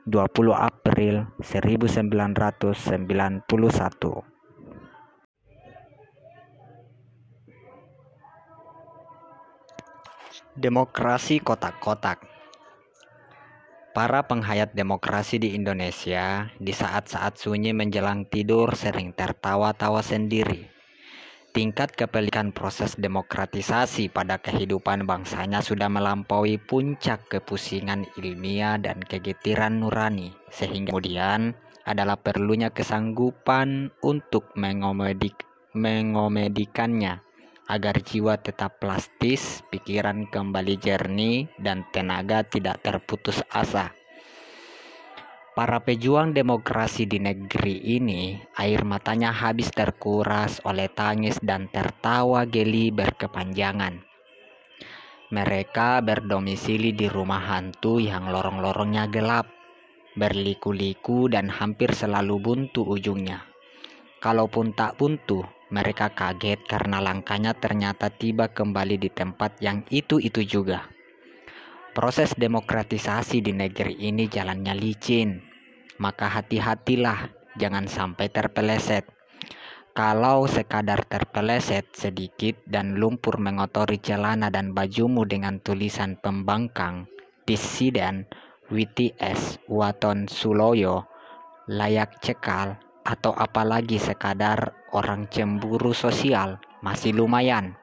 20 0.06 0.54
April 0.54 1.26
1991 1.42 4.29
Demokrasi 10.60 11.40
kotak-kotak. 11.40 12.20
Para 13.96 14.20
penghayat 14.28 14.76
demokrasi 14.76 15.40
di 15.40 15.56
Indonesia 15.56 16.52
di 16.60 16.76
saat-saat 16.76 17.40
sunyi 17.40 17.72
menjelang 17.72 18.28
tidur 18.28 18.76
sering 18.76 19.16
tertawa-tawa 19.16 20.04
sendiri. 20.04 20.68
Tingkat 21.56 21.96
kepelikan 21.96 22.52
proses 22.52 22.92
demokratisasi 23.00 24.12
pada 24.12 24.36
kehidupan 24.36 25.08
bangsanya 25.08 25.64
sudah 25.64 25.88
melampaui 25.88 26.60
puncak 26.60 27.32
kepusingan 27.32 28.04
ilmiah 28.20 28.76
dan 28.76 29.00
kegetiran 29.00 29.80
nurani, 29.80 30.36
sehingga 30.52 30.92
kemudian 30.92 31.56
adalah 31.88 32.20
perlunya 32.20 32.68
kesanggupan 32.68 33.96
untuk 34.04 34.52
mengomedik 34.60 35.40
mengomedikannya 35.72 37.24
agar 37.70 38.02
jiwa 38.02 38.34
tetap 38.42 38.82
plastis, 38.82 39.62
pikiran 39.70 40.26
kembali 40.26 40.74
jernih, 40.74 41.46
dan 41.62 41.86
tenaga 41.94 42.42
tidak 42.42 42.82
terputus 42.82 43.38
asa. 43.46 43.94
Para 45.54 45.78
pejuang 45.78 46.34
demokrasi 46.34 47.06
di 47.06 47.22
negeri 47.22 47.78
ini, 47.94 48.42
air 48.58 48.82
matanya 48.82 49.30
habis 49.30 49.70
terkuras 49.70 50.58
oleh 50.66 50.90
tangis 50.90 51.38
dan 51.42 51.70
tertawa 51.70 52.42
geli 52.42 52.90
berkepanjangan. 52.90 54.02
Mereka 55.30 56.02
berdomisili 56.02 56.90
di 56.90 57.06
rumah 57.06 57.38
hantu 57.54 58.02
yang 58.02 58.34
lorong-lorongnya 58.34 59.06
gelap, 59.14 59.46
berliku-liku 60.18 61.30
dan 61.30 61.46
hampir 61.46 61.94
selalu 61.94 62.42
buntu 62.42 62.82
ujungnya. 62.82 63.46
Kalaupun 64.18 64.74
tak 64.74 64.98
buntu, 64.98 65.46
mereka 65.70 66.10
kaget 66.10 66.66
karena 66.66 66.98
langkahnya 66.98 67.54
ternyata 67.54 68.10
tiba 68.10 68.50
kembali 68.50 68.98
di 68.98 69.10
tempat 69.10 69.62
yang 69.62 69.86
itu-itu 69.88 70.42
juga. 70.42 70.90
Proses 71.90 72.34
demokratisasi 72.38 73.42
di 73.42 73.50
negeri 73.50 73.98
ini 73.98 74.30
jalannya 74.30 74.74
licin, 74.78 75.42
maka 75.98 76.30
hati-hatilah 76.30 77.30
jangan 77.58 77.86
sampai 77.86 78.30
terpeleset. 78.30 79.06
Kalau 79.90 80.46
sekadar 80.46 81.02
terpeleset 81.02 81.90
sedikit 81.94 82.54
dan 82.66 82.94
lumpur 82.94 83.42
mengotori 83.42 83.98
celana 83.98 84.46
dan 84.46 84.70
bajumu 84.70 85.26
dengan 85.26 85.58
tulisan 85.58 86.14
pembangkang, 86.22 87.10
disiden, 87.42 88.26
WTS, 88.70 89.58
Waton 89.66 90.30
Suloyo, 90.30 91.10
layak 91.66 92.22
cekal, 92.22 92.78
atau 93.10 93.34
apalagi 93.34 93.98
sekadar 93.98 94.70
orang 94.94 95.26
cemburu 95.26 95.90
sosial, 95.90 96.62
masih 96.78 97.10
lumayan. 97.10 97.74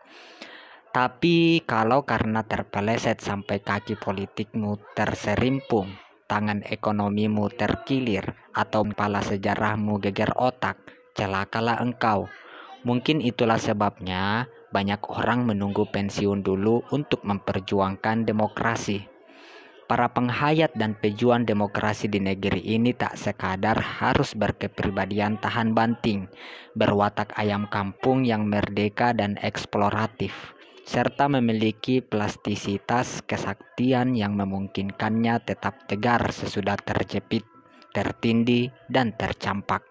Tapi 0.95 1.67
kalau 1.67 2.07
karena 2.07 2.47
terpeleset 2.47 3.19
sampai 3.19 3.59
kaki 3.59 3.99
politikmu 3.99 4.79
terserimpung, 4.95 5.91
tangan 6.31 6.63
ekonomimu 6.63 7.51
terkilir, 7.51 8.23
atau 8.55 8.87
kepala 8.87 9.19
sejarahmu 9.19 9.99
geger 9.99 10.31
otak, 10.39 10.79
celakalah 11.11 11.83
engkau. 11.83 12.31
Mungkin 12.87 13.19
itulah 13.19 13.59
sebabnya 13.59 14.47
banyak 14.71 15.03
orang 15.11 15.43
menunggu 15.43 15.83
pensiun 15.91 16.39
dulu 16.39 16.87
untuk 16.95 17.19
memperjuangkan 17.27 18.23
demokrasi. 18.23 19.16
Para 19.87 20.11
penghayat 20.11 20.75
dan 20.75 20.99
pejuang 20.99 21.47
demokrasi 21.47 22.11
di 22.11 22.19
negeri 22.19 22.59
ini 22.59 22.91
tak 22.91 23.15
sekadar 23.15 23.79
harus 23.79 24.35
berkepribadian 24.35 25.39
tahan 25.39 25.71
banting, 25.71 26.27
berwatak 26.75 27.31
ayam 27.39 27.71
kampung 27.71 28.27
yang 28.27 28.51
merdeka 28.51 29.15
dan 29.15 29.39
eksploratif, 29.39 30.35
serta 30.83 31.31
memiliki 31.31 32.03
plastisitas 32.03 33.23
kesaktian 33.23 34.11
yang 34.11 34.35
memungkinkannya 34.35 35.39
tetap 35.47 35.87
tegar 35.87 36.35
sesudah 36.35 36.75
terjepit, 36.75 37.47
tertindih, 37.95 38.75
dan 38.91 39.15
tercampak. 39.15 39.87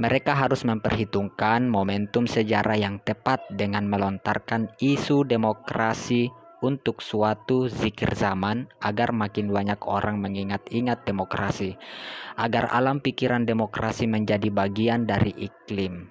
Mereka 0.00 0.32
harus 0.32 0.64
memperhitungkan 0.64 1.68
momentum 1.68 2.24
sejarah 2.24 2.80
yang 2.80 2.96
tepat 3.04 3.44
dengan 3.52 3.84
melontarkan 3.92 4.72
isu 4.80 5.28
demokrasi 5.28 6.32
untuk 6.62 7.02
suatu 7.02 7.66
zikir 7.66 8.14
zaman 8.14 8.70
agar 8.80 9.10
makin 9.10 9.50
banyak 9.50 9.82
orang 9.82 10.22
mengingat-ingat 10.22 11.04
demokrasi, 11.04 11.74
agar 12.38 12.70
alam 12.70 13.02
pikiran 13.02 13.44
demokrasi 13.44 14.06
menjadi 14.06 14.48
bagian 14.48 15.04
dari 15.04 15.34
iklim 15.36 16.08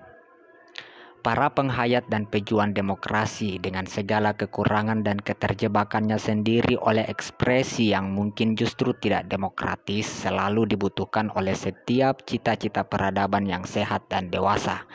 para 1.21 1.53
penghayat 1.53 2.09
dan 2.09 2.25
pejuang 2.25 2.73
demokrasi 2.73 3.61
dengan 3.61 3.85
segala 3.85 4.33
kekurangan 4.33 5.05
dan 5.05 5.21
keterjebakannya 5.21 6.17
sendiri 6.17 6.73
oleh 6.81 7.05
ekspresi 7.05 7.93
yang 7.93 8.09
mungkin 8.09 8.57
justru 8.57 8.97
tidak 8.97 9.29
demokratis 9.29 10.09
selalu 10.09 10.65
dibutuhkan 10.65 11.29
oleh 11.37 11.53
setiap 11.53 12.25
cita-cita 12.25 12.81
peradaban 12.89 13.45
yang 13.45 13.61
sehat 13.69 14.09
dan 14.09 14.33
dewasa. 14.33 14.89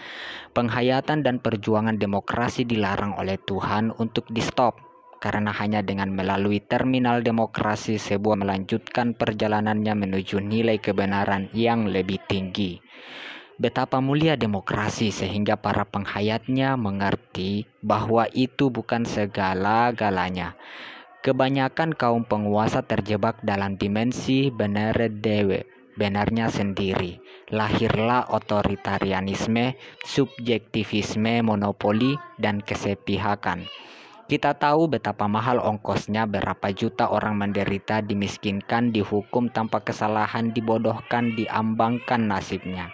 Penghayatan 0.51 1.23
dan 1.23 1.39
perjuangan 1.39 1.95
demokrasi 1.95 2.67
dilarang 2.67 3.15
oleh 3.15 3.39
Tuhan 3.47 3.95
untuk 3.95 4.27
di-stop 4.27 4.96
karena 5.19 5.53
hanya 5.57 5.81
dengan 5.81 6.13
melalui 6.13 6.61
terminal 6.61 7.25
demokrasi 7.25 7.97
sebuah 7.97 8.37
melanjutkan 8.41 9.17
perjalanannya 9.17 9.95
menuju 9.97 10.41
nilai 10.41 10.79
kebenaran 10.79 11.49
yang 11.57 11.89
lebih 11.89 12.21
tinggi. 12.29 12.79
Betapa 13.57 14.05
mulia 14.05 14.37
demokrasi 14.37 15.09
sehingga 15.09 15.57
para 15.57 15.89
penghayatnya 15.89 16.77
mengerti 16.77 17.65
bahwa 17.81 18.29
itu 18.37 18.69
bukan 18.69 19.09
segala-galanya. 19.09 20.61
Kebanyakan 21.25 21.97
kaum 21.97 22.29
penguasa 22.29 22.85
terjebak 22.85 23.41
dalam 23.41 23.81
dimensi 23.81 24.53
benar 24.53 25.01
dewe, 25.09 25.65
benarnya 25.97 26.53
sendiri. 26.53 27.17
Lahirlah 27.49 28.29
otoritarianisme, 28.29 29.75
subjektivisme, 30.05 31.41
monopoli, 31.41 32.21
dan 32.37 32.61
kesepihakan. 32.61 33.65
Kita 34.27 34.59
tahu 34.59 34.91
betapa 34.91 35.31
mahal 35.31 35.63
ongkosnya 35.63 36.27
berapa 36.27 36.75
juta 36.75 37.07
orang 37.15 37.39
menderita, 37.39 38.03
dimiskinkan, 38.03 38.91
dihukum 38.91 39.47
tanpa 39.55 39.87
kesalahan, 39.87 40.51
dibodohkan, 40.51 41.39
diambangkan 41.39 42.27
nasibnya. 42.27 42.91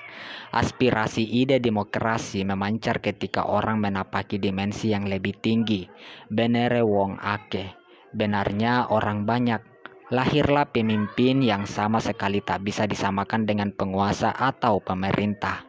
Aspirasi 0.52 1.24
ide 1.24 1.56
demokrasi 1.56 2.44
memancar 2.44 3.00
ketika 3.00 3.48
orang 3.48 3.80
menapaki 3.80 4.36
dimensi 4.36 4.92
yang 4.92 5.08
lebih 5.08 5.32
tinggi. 5.40 5.88
Benere 6.28 6.84
wong 6.84 7.16
ake. 7.16 7.72
Benarnya 8.12 8.92
orang 8.92 9.24
banyak. 9.24 9.64
Lahirlah 10.12 10.68
pemimpin 10.68 11.40
yang 11.40 11.64
sama 11.64 11.96
sekali 11.96 12.44
tak 12.44 12.60
bisa 12.60 12.84
disamakan 12.84 13.48
dengan 13.48 13.72
penguasa 13.72 14.36
atau 14.36 14.84
pemerintah. 14.84 15.64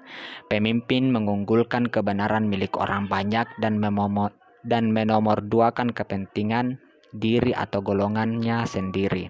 Pemimpin 0.52 1.08
mengunggulkan 1.08 1.88
kebenaran 1.88 2.52
milik 2.52 2.76
orang 2.76 3.08
banyak 3.08 3.48
dan 3.64 3.80
memomot 3.80 4.43
dan 4.64 4.90
menomorduakan 4.96 5.92
kepentingan 5.92 6.80
diri 7.14 7.54
atau 7.54 7.84
golongannya 7.86 8.66
sendiri. 8.66 9.30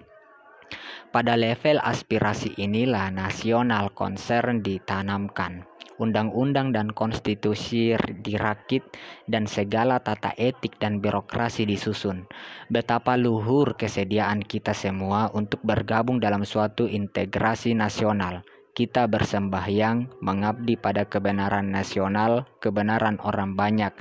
Pada 1.14 1.38
level 1.38 1.78
aspirasi 1.78 2.58
inilah 2.58 3.12
nasional 3.14 3.94
concern 3.94 4.66
ditanamkan. 4.66 5.62
Undang-undang 5.94 6.74
dan 6.74 6.90
konstitusi 6.90 7.94
dirakit 8.18 8.82
dan 9.30 9.46
segala 9.46 10.02
tata 10.02 10.34
etik 10.34 10.74
dan 10.82 10.98
birokrasi 10.98 11.70
disusun. 11.70 12.26
Betapa 12.66 13.14
luhur 13.14 13.78
kesediaan 13.78 14.42
kita 14.42 14.74
semua 14.74 15.30
untuk 15.30 15.62
bergabung 15.62 16.18
dalam 16.18 16.42
suatu 16.42 16.90
integrasi 16.90 17.78
nasional. 17.78 18.42
Kita 18.74 19.06
bersembahyang 19.06 20.18
mengabdi 20.18 20.74
pada 20.74 21.06
kebenaran 21.06 21.70
nasional, 21.70 22.42
kebenaran 22.58 23.22
orang 23.22 23.54
banyak, 23.54 23.94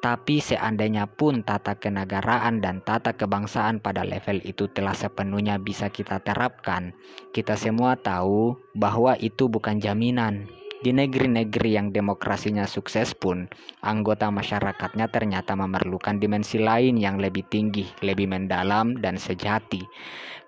tapi 0.00 0.40
seandainya 0.40 1.04
pun 1.04 1.44
tata 1.44 1.76
kenegaraan 1.76 2.64
dan 2.64 2.80
tata 2.80 3.12
kebangsaan 3.12 3.84
pada 3.84 4.00
level 4.00 4.40
itu 4.48 4.64
telah 4.72 4.96
sepenuhnya 4.96 5.60
bisa 5.60 5.92
kita 5.92 6.24
terapkan, 6.24 6.96
kita 7.36 7.52
semua 7.52 8.00
tahu 8.00 8.56
bahwa 8.72 9.12
itu 9.20 9.52
bukan 9.52 9.76
jaminan. 9.76 10.48
Di 10.80 10.96
negeri-negeri 10.96 11.76
yang 11.76 11.92
demokrasinya 11.92 12.64
sukses 12.64 13.12
pun, 13.12 13.52
anggota 13.84 14.32
masyarakatnya 14.32 15.12
ternyata 15.12 15.52
memerlukan 15.52 16.16
dimensi 16.16 16.56
lain 16.56 16.96
yang 16.96 17.20
lebih 17.20 17.44
tinggi, 17.52 17.84
lebih 18.00 18.32
mendalam, 18.32 18.96
dan 18.96 19.20
sejati. 19.20 19.84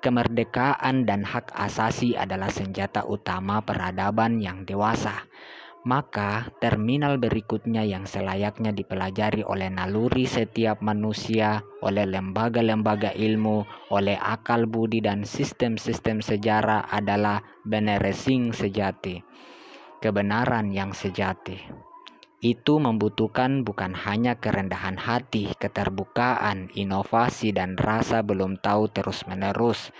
Kemerdekaan 0.00 1.04
dan 1.04 1.28
hak 1.28 1.52
asasi 1.52 2.16
adalah 2.16 2.48
senjata 2.48 3.04
utama 3.04 3.60
peradaban 3.60 4.40
yang 4.40 4.64
dewasa 4.64 5.28
maka 5.82 6.46
terminal 6.62 7.18
berikutnya 7.18 7.82
yang 7.82 8.06
selayaknya 8.06 8.70
dipelajari 8.70 9.42
oleh 9.42 9.66
naluri 9.66 10.30
setiap 10.30 10.78
manusia, 10.78 11.66
oleh 11.82 12.06
lembaga-lembaga 12.06 13.10
ilmu, 13.10 13.66
oleh 13.90 14.14
akal 14.14 14.70
budi 14.70 15.02
dan 15.02 15.26
sistem-sistem 15.26 16.22
sejarah 16.22 16.86
adalah 16.86 17.42
beneresing 17.66 18.54
sejati, 18.54 19.26
kebenaran 19.98 20.70
yang 20.70 20.94
sejati. 20.94 21.58
Itu 22.42 22.82
membutuhkan 22.82 23.62
bukan 23.62 23.94
hanya 23.94 24.38
kerendahan 24.38 24.98
hati, 24.98 25.54
keterbukaan, 25.58 26.70
inovasi, 26.74 27.54
dan 27.54 27.74
rasa 27.78 28.22
belum 28.22 28.58
tahu 28.58 28.90
terus-menerus, 28.90 29.90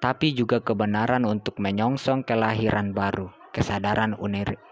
tapi 0.00 0.36
juga 0.36 0.60
kebenaran 0.60 1.24
untuk 1.24 1.60
menyongsong 1.60 2.24
kelahiran 2.24 2.96
baru 2.96 3.41
kesadaran 3.52 4.16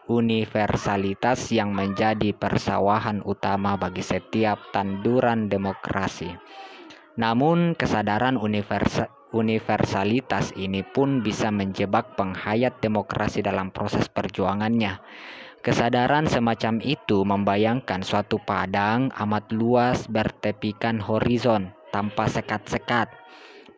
universalitas 0.08 1.52
yang 1.52 1.76
menjadi 1.76 2.32
persawahan 2.32 3.20
utama 3.28 3.76
bagi 3.76 4.00
setiap 4.00 4.56
tanduran 4.72 5.52
demokrasi. 5.52 6.32
Namun, 7.20 7.76
kesadaran 7.76 8.40
universalitas 9.30 10.56
ini 10.56 10.80
pun 10.80 11.20
bisa 11.20 11.52
menjebak 11.52 12.16
penghayat 12.16 12.80
demokrasi 12.80 13.44
dalam 13.44 13.68
proses 13.68 14.08
perjuangannya. 14.08 15.04
Kesadaran 15.60 16.24
semacam 16.24 16.80
itu 16.80 17.20
membayangkan 17.20 18.00
suatu 18.00 18.40
padang 18.40 19.12
amat 19.12 19.52
luas 19.52 20.08
bertepikan 20.08 20.96
horizon 20.96 21.76
tanpa 21.92 22.32
sekat-sekat 22.32 23.12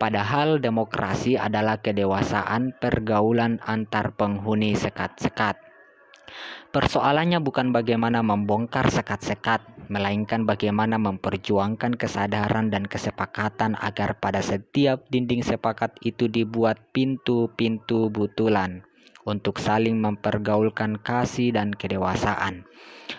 Padahal 0.03 0.59
demokrasi 0.59 1.39
adalah 1.39 1.79
kedewasaan 1.79 2.75
pergaulan 2.75 3.63
antar 3.63 4.11
penghuni 4.11 4.75
sekat-sekat. 4.75 5.55
Persoalannya 6.75 7.39
bukan 7.39 7.71
bagaimana 7.71 8.19
membongkar 8.19 8.91
sekat-sekat, 8.91 9.63
melainkan 9.87 10.43
bagaimana 10.43 10.99
memperjuangkan 10.99 11.95
kesadaran 11.95 12.67
dan 12.67 12.83
kesepakatan 12.83 13.79
agar 13.79 14.19
pada 14.19 14.43
setiap 14.43 15.07
dinding 15.07 15.39
sepakat 15.39 15.95
itu 16.03 16.27
dibuat 16.27 16.83
pintu-pintu 16.91 18.11
butulan 18.11 18.83
untuk 19.23 19.55
saling 19.55 20.03
mempergaulkan 20.03 20.99
kasih 20.99 21.55
dan 21.55 21.71
kedewasaan, 21.71 22.67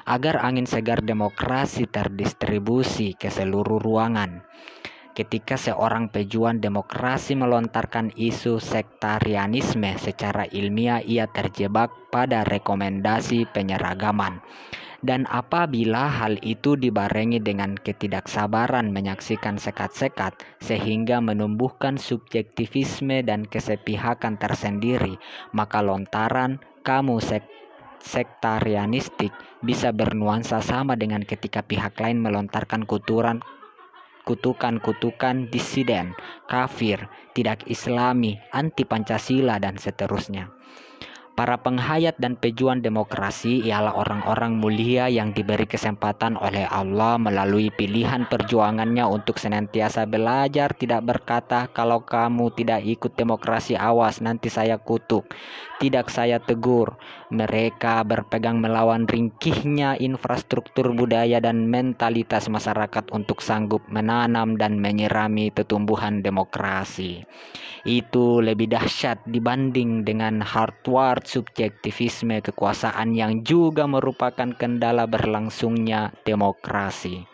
agar 0.04 0.36
angin 0.44 0.68
segar 0.68 1.00
demokrasi 1.00 1.88
terdistribusi 1.88 3.16
ke 3.16 3.32
seluruh 3.32 3.80
ruangan. 3.80 4.44
Ketika 5.14 5.54
seorang 5.54 6.10
pejuang 6.10 6.58
demokrasi 6.58 7.38
melontarkan 7.38 8.10
isu 8.18 8.58
sektarianisme 8.58 9.94
secara 9.94 10.42
ilmiah, 10.50 10.98
ia 11.06 11.30
terjebak 11.30 11.94
pada 12.10 12.42
rekomendasi 12.42 13.46
penyeragaman. 13.54 14.42
Dan 15.06 15.22
apabila 15.30 16.10
hal 16.10 16.42
itu 16.42 16.74
dibarengi 16.74 17.38
dengan 17.38 17.78
ketidaksabaran 17.78 18.90
menyaksikan 18.90 19.54
sekat-sekat 19.54 20.34
sehingga 20.58 21.22
menumbuhkan 21.22 21.94
subjektivisme 21.94 23.22
dan 23.22 23.46
kesepihakan 23.46 24.34
tersendiri, 24.34 25.14
maka 25.54 25.78
lontaran 25.78 26.58
kamu 26.82 27.22
sek 27.22 27.46
sektarianistik 28.02 29.30
bisa 29.62 29.94
bernuansa 29.94 30.58
sama 30.58 30.98
dengan 30.98 31.22
ketika 31.22 31.62
pihak 31.62 31.96
lain 32.02 32.20
melontarkan 32.20 32.84
kuturan 32.84 33.40
kutukan-kutukan 34.24 35.52
disiden, 35.52 36.16
kafir, 36.48 37.08
tidak 37.36 37.64
islami, 37.68 38.40
anti 38.50 38.82
Pancasila, 38.88 39.60
dan 39.60 39.76
seterusnya. 39.76 40.48
Para 41.34 41.58
penghayat 41.58 42.14
dan 42.22 42.38
pejuang 42.38 42.78
demokrasi 42.78 43.66
ialah 43.66 43.98
orang-orang 43.98 44.54
mulia 44.54 45.10
yang 45.10 45.34
diberi 45.34 45.66
kesempatan 45.66 46.38
oleh 46.38 46.62
Allah 46.62 47.18
melalui 47.18 47.74
pilihan 47.74 48.30
perjuangannya 48.30 49.02
untuk 49.02 49.42
senantiasa 49.42 50.06
belajar 50.06 50.78
tidak 50.78 51.02
berkata 51.02 51.66
kalau 51.74 52.06
kamu 52.06 52.54
tidak 52.54 52.86
ikut 52.86 53.18
demokrasi 53.18 53.74
awas 53.74 54.22
nanti 54.22 54.46
saya 54.46 54.78
kutuk. 54.78 55.26
Tidak 55.82 56.06
saya 56.06 56.38
tegur. 56.38 56.94
Mereka 57.34 58.06
berpegang 58.06 58.62
melawan 58.62 59.10
ringkihnya 59.10 59.98
infrastruktur 59.98 60.94
budaya 60.94 61.42
dan 61.42 61.66
mentalitas 61.66 62.46
masyarakat 62.46 63.10
untuk 63.10 63.42
sanggup 63.42 63.82
menanam 63.90 64.54
dan 64.54 64.78
menyirami 64.78 65.50
tumbuhan 65.66 66.22
demokrasi. 66.22 67.26
Itu 67.82 68.38
lebih 68.38 68.70
dahsyat 68.70 69.26
dibanding 69.28 70.06
dengan 70.06 70.40
hardware 70.40 71.23
subjektivisme 71.24 72.40
kekuasaan 72.44 73.12
yang 73.16 73.44
juga 73.44 73.84
merupakan 73.84 74.52
kendala 74.56 75.08
berlangsungnya 75.08 76.12
demokrasi. 76.24 77.24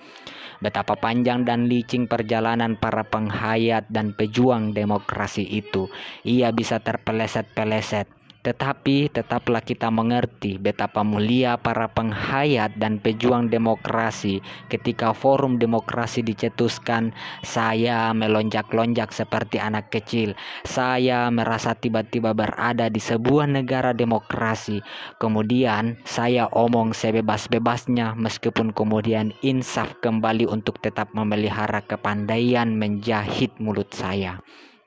Betapa 0.61 1.00
panjang 1.00 1.48
dan 1.48 1.72
licin 1.72 2.05
perjalanan 2.05 2.76
para 2.76 3.00
penghayat 3.09 3.88
dan 3.88 4.12
pejuang 4.12 4.76
demokrasi 4.76 5.48
itu. 5.48 5.88
Ia 6.29 6.53
bisa 6.53 6.85
terpeleset-peleset 6.85 8.20
tetapi 8.40 9.12
tetaplah 9.12 9.61
kita 9.61 9.92
mengerti 9.92 10.57
betapa 10.57 11.05
mulia 11.05 11.61
para 11.61 11.92
penghayat 11.92 12.72
dan 12.81 12.96
pejuang 12.96 13.53
demokrasi 13.53 14.40
ketika 14.72 15.12
forum 15.12 15.61
demokrasi 15.61 16.24
dicetuskan. 16.24 17.12
Saya 17.44 18.16
melonjak-lonjak 18.16 19.12
seperti 19.12 19.61
anak 19.61 19.92
kecil. 19.92 20.33
Saya 20.64 21.29
merasa 21.29 21.76
tiba-tiba 21.76 22.33
berada 22.33 22.88
di 22.88 23.00
sebuah 23.00 23.44
negara 23.44 23.92
demokrasi. 23.92 24.81
Kemudian 25.20 26.00
saya 26.09 26.48
omong 26.57 26.96
sebebas-bebasnya 26.96 28.16
meskipun 28.16 28.72
kemudian 28.72 29.37
insaf 29.44 29.92
kembali 30.00 30.48
untuk 30.48 30.81
tetap 30.81 31.12
memelihara 31.12 31.85
kepandaian 31.85 32.72
menjahit 32.72 33.53
mulut 33.61 33.92
saya. 33.92 34.40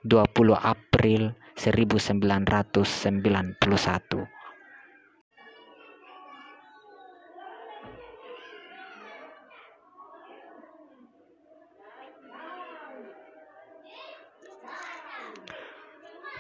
20 0.03 0.57
April 0.57 1.42
1991. 1.57 4.29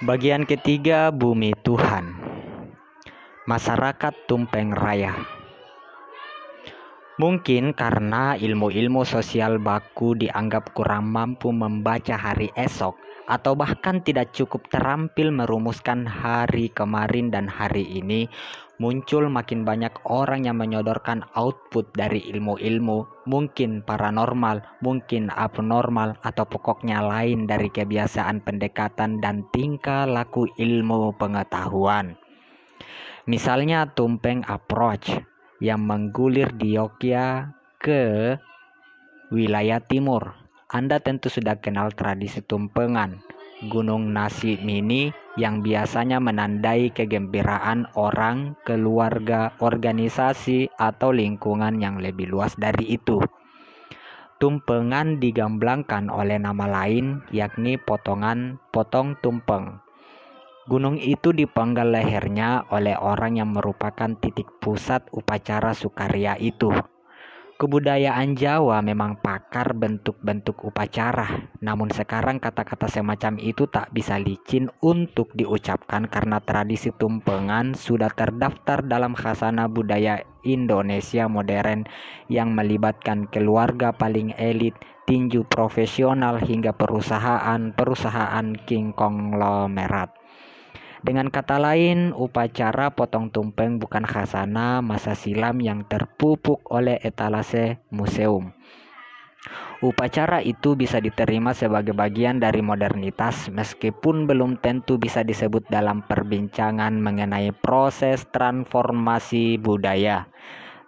Bagian 0.03 0.43
ketiga 0.43 1.15
Bumi 1.15 1.55
Tuhan 1.63 2.11
Masyarakat 3.47 4.27
Tumpeng 4.27 4.75
Raya 4.75 5.15
Mungkin 7.15 7.71
karena 7.71 8.35
ilmu-ilmu 8.35 9.07
sosial 9.07 9.63
baku 9.63 10.11
dianggap 10.19 10.75
kurang 10.75 11.07
mampu 11.07 11.55
membaca 11.55 12.19
hari 12.19 12.51
esok 12.51 12.99
atau 13.27 13.55
bahkan 13.55 14.03
tidak 14.03 14.35
cukup 14.35 14.67
terampil 14.67 15.31
merumuskan 15.31 16.03
hari 16.03 16.67
kemarin 16.71 17.31
dan 17.31 17.47
hari 17.47 17.87
ini, 17.87 18.27
muncul 18.81 19.31
makin 19.31 19.63
banyak 19.63 19.93
orang 20.09 20.43
yang 20.43 20.59
menyodorkan 20.59 21.23
output 21.37 21.87
dari 21.95 22.19
ilmu-ilmu, 22.33 23.27
mungkin 23.29 23.79
paranormal, 23.85 24.59
mungkin 24.83 25.31
abnormal, 25.31 26.19
atau 26.27 26.43
pokoknya 26.43 26.99
lain 26.99 27.47
dari 27.47 27.71
kebiasaan 27.71 28.43
pendekatan 28.43 29.23
dan 29.23 29.47
tingkah 29.55 30.03
laku 30.03 30.51
ilmu 30.59 31.15
pengetahuan. 31.15 32.19
Misalnya 33.23 33.87
tumpeng 33.87 34.43
approach 34.51 35.15
yang 35.63 35.87
menggulir 35.87 36.51
di 36.59 36.75
Yogyakarta 36.75 37.55
ke 37.83 38.35
wilayah 39.27 39.83
timur 39.83 40.42
anda 40.73 40.97
tentu 40.97 41.29
sudah 41.29 41.61
kenal 41.61 41.93
tradisi 41.93 42.41
tumpengan, 42.41 43.21
gunung 43.69 44.09
nasi 44.09 44.57
mini 44.57 45.13
yang 45.37 45.61
biasanya 45.61 46.17
menandai 46.17 46.89
kegembiraan 46.89 47.93
orang, 47.93 48.57
keluarga, 48.65 49.53
organisasi, 49.61 50.73
atau 50.73 51.13
lingkungan 51.13 51.77
yang 51.77 52.01
lebih 52.01 52.25
luas 52.25 52.57
dari 52.57 52.89
itu. 52.89 53.21
Tumpengan 54.41 55.21
digamblangkan 55.21 56.09
oleh 56.09 56.41
nama 56.41 56.65
lain 56.65 57.21
yakni 57.29 57.77
potongan 57.77 58.57
potong 58.73 59.13
tumpeng. 59.21 59.77
Gunung 60.65 60.97
itu 60.97 61.37
dipenggal 61.37 61.93
lehernya 61.93 62.65
oleh 62.73 62.97
orang 62.97 63.37
yang 63.37 63.53
merupakan 63.53 64.09
titik 64.17 64.49
pusat 64.57 65.05
upacara 65.13 65.77
sukaria 65.77 66.33
itu. 66.41 66.73
Kebudayaan 67.63 68.35
Jawa 68.35 68.83
memang 68.83 69.23
pakar 69.23 69.71
bentuk-bentuk 69.71 70.67
upacara, 70.67 71.47
namun 71.63 71.87
sekarang 71.95 72.35
kata-kata 72.35 72.91
semacam 72.91 73.39
itu 73.39 73.71
tak 73.71 73.87
bisa 73.95 74.19
licin 74.19 74.67
untuk 74.83 75.31
diucapkan 75.31 76.11
karena 76.11 76.43
tradisi 76.43 76.91
tumpengan 76.91 77.71
sudah 77.71 78.11
terdaftar 78.11 78.83
dalam 78.83 79.15
khasana 79.15 79.71
budaya 79.71 80.27
Indonesia 80.43 81.31
modern 81.31 81.87
yang 82.27 82.51
melibatkan 82.51 83.31
keluarga 83.31 83.95
paling 83.95 84.35
elit, 84.35 84.75
tinju 85.07 85.47
profesional 85.47 86.43
hingga 86.43 86.75
perusahaan-perusahaan 86.75 88.59
king 88.67 88.91
konglomerat. 88.91 90.11
Dengan 91.03 91.27
kata 91.27 91.59
lain, 91.59 92.15
upacara 92.15 92.95
potong 92.95 93.27
tumpeng 93.27 93.75
bukan 93.75 94.07
khasana 94.07 94.79
masa 94.79 95.19
silam 95.19 95.59
yang 95.59 95.83
terpupuk 95.83 96.63
oleh 96.71 96.95
etalase 97.03 97.83
museum. 97.91 98.55
Upacara 99.83 100.39
itu 100.39 100.79
bisa 100.79 101.03
diterima 101.03 101.51
sebagai 101.51 101.91
bagian 101.91 102.39
dari 102.39 102.63
modernitas 102.63 103.51
meskipun 103.51 104.23
belum 104.23 104.63
tentu 104.63 104.95
bisa 104.95 105.27
disebut 105.27 105.67
dalam 105.67 106.07
perbincangan 106.07 106.95
mengenai 106.95 107.51
proses 107.51 108.23
transformasi 108.31 109.59
budaya. 109.59 110.31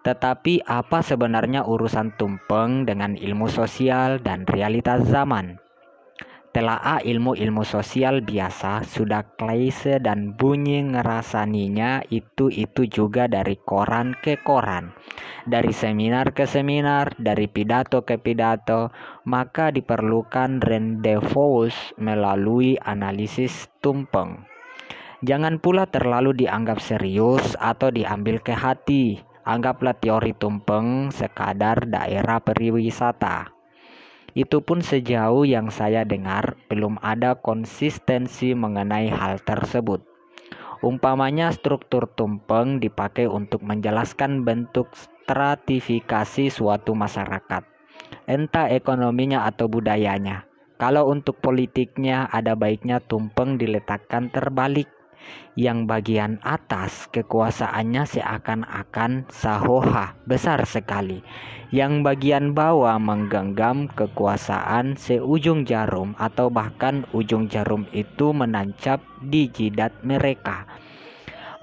Tetapi 0.08 0.64
apa 0.64 1.04
sebenarnya 1.04 1.68
urusan 1.68 2.16
tumpeng 2.16 2.88
dengan 2.88 3.20
ilmu 3.20 3.52
sosial 3.52 4.24
dan 4.24 4.48
realitas 4.48 5.04
zaman? 5.12 5.65
Telaah 6.56 7.04
ilmu-ilmu 7.04 7.68
sosial 7.68 8.24
biasa 8.24 8.88
sudah 8.88 9.28
klise 9.36 10.00
dan 10.00 10.40
bunyi 10.40 10.88
ngerasaninya 10.88 12.08
itu-itu 12.08 12.88
juga 12.88 13.28
dari 13.28 13.60
koran 13.60 14.16
ke 14.16 14.40
koran. 14.40 14.96
Dari 15.44 15.76
seminar 15.76 16.32
ke 16.32 16.48
seminar, 16.48 17.12
dari 17.20 17.52
pidato 17.52 18.08
ke 18.08 18.16
pidato, 18.16 18.96
maka 19.28 19.68
diperlukan 19.68 20.64
rendezvous 20.64 21.76
melalui 22.00 22.80
analisis 22.80 23.68
tumpeng. 23.84 24.48
Jangan 25.28 25.60
pula 25.60 25.92
terlalu 25.92 26.40
dianggap 26.48 26.80
serius 26.80 27.60
atau 27.60 27.92
diambil 27.92 28.40
ke 28.40 28.56
hati. 28.56 29.20
Anggaplah 29.44 30.00
teori 30.00 30.32
tumpeng 30.32 31.12
sekadar 31.12 31.84
daerah 31.84 32.40
periwisata 32.40 33.55
Itu 34.36 34.60
pun 34.60 34.84
sejauh 34.84 35.48
yang 35.48 35.72
saya 35.72 36.04
dengar 36.04 36.60
belum 36.68 37.00
ada 37.00 37.40
konsistensi 37.40 38.52
mengenai 38.52 39.08
hal 39.08 39.40
tersebut. 39.40 40.04
Umpamanya 40.84 41.56
struktur 41.56 42.12
tumpeng 42.12 42.84
dipakai 42.84 43.32
untuk 43.32 43.64
menjelaskan 43.64 44.44
bentuk 44.44 44.92
stratifikasi 44.92 46.52
suatu 46.52 46.92
masyarakat, 46.92 47.64
entah 48.28 48.68
ekonominya 48.68 49.48
atau 49.48 49.72
budayanya. 49.72 50.44
Kalau 50.76 51.08
untuk 51.08 51.40
politiknya 51.40 52.28
ada 52.28 52.60
baiknya 52.60 53.00
tumpeng 53.00 53.56
diletakkan 53.56 54.28
terbalik 54.28 54.92
yang 55.56 55.88
bagian 55.88 56.38
atas 56.44 57.08
kekuasaannya 57.16 58.04
seakan-akan 58.04 59.26
sahoha 59.32 60.14
besar 60.28 60.64
sekali. 60.68 61.24
Yang 61.74 62.06
bagian 62.06 62.46
bawah 62.54 63.00
menggenggam 63.02 63.92
kekuasaan 63.92 65.00
seujung 65.00 65.66
jarum 65.66 66.14
atau 66.22 66.52
bahkan 66.52 67.04
ujung 67.16 67.50
jarum 67.50 67.88
itu 67.96 68.32
menancap 68.32 69.02
di 69.24 69.50
jidat 69.50 69.92
mereka 70.06 70.68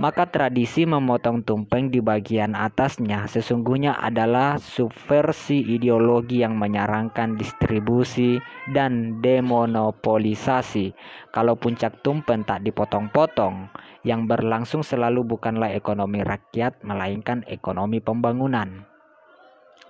maka 0.02 0.26
tradisi 0.26 0.82
memotong 0.82 1.46
tumpeng 1.46 1.86
di 1.94 2.02
bagian 2.02 2.58
atasnya 2.58 3.30
sesungguhnya 3.30 3.94
adalah 4.02 4.58
subversi 4.58 5.62
ideologi 5.62 6.42
yang 6.42 6.58
menyarankan 6.58 7.38
distribusi 7.38 8.42
dan 8.74 9.22
demonopolisasi. 9.22 10.90
Kalau 11.30 11.54
puncak 11.54 12.02
tumpeng 12.02 12.42
tak 12.42 12.66
dipotong-potong, 12.66 13.70
yang 14.02 14.26
berlangsung 14.26 14.82
selalu 14.82 15.22
bukanlah 15.22 15.70
ekonomi 15.70 16.26
rakyat, 16.26 16.82
melainkan 16.82 17.46
ekonomi 17.46 18.02
pembangunan. 18.02 18.91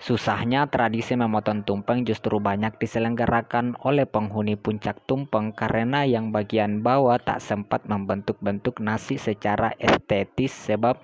Susahnya 0.03 0.67
tradisi 0.67 1.15
memotong 1.15 1.63
tumpeng 1.63 2.03
justru 2.03 2.43
banyak 2.43 2.75
diselenggarakan 2.75 3.79
oleh 3.87 4.03
penghuni 4.03 4.59
puncak 4.59 4.99
tumpeng 5.07 5.55
karena 5.55 6.03
yang 6.03 6.35
bagian 6.35 6.83
bawah 6.83 7.23
tak 7.23 7.39
sempat 7.39 7.87
membentuk-bentuk 7.87 8.83
nasi 8.83 9.15
secara 9.15 9.71
estetis 9.79 10.51
sebab 10.51 10.99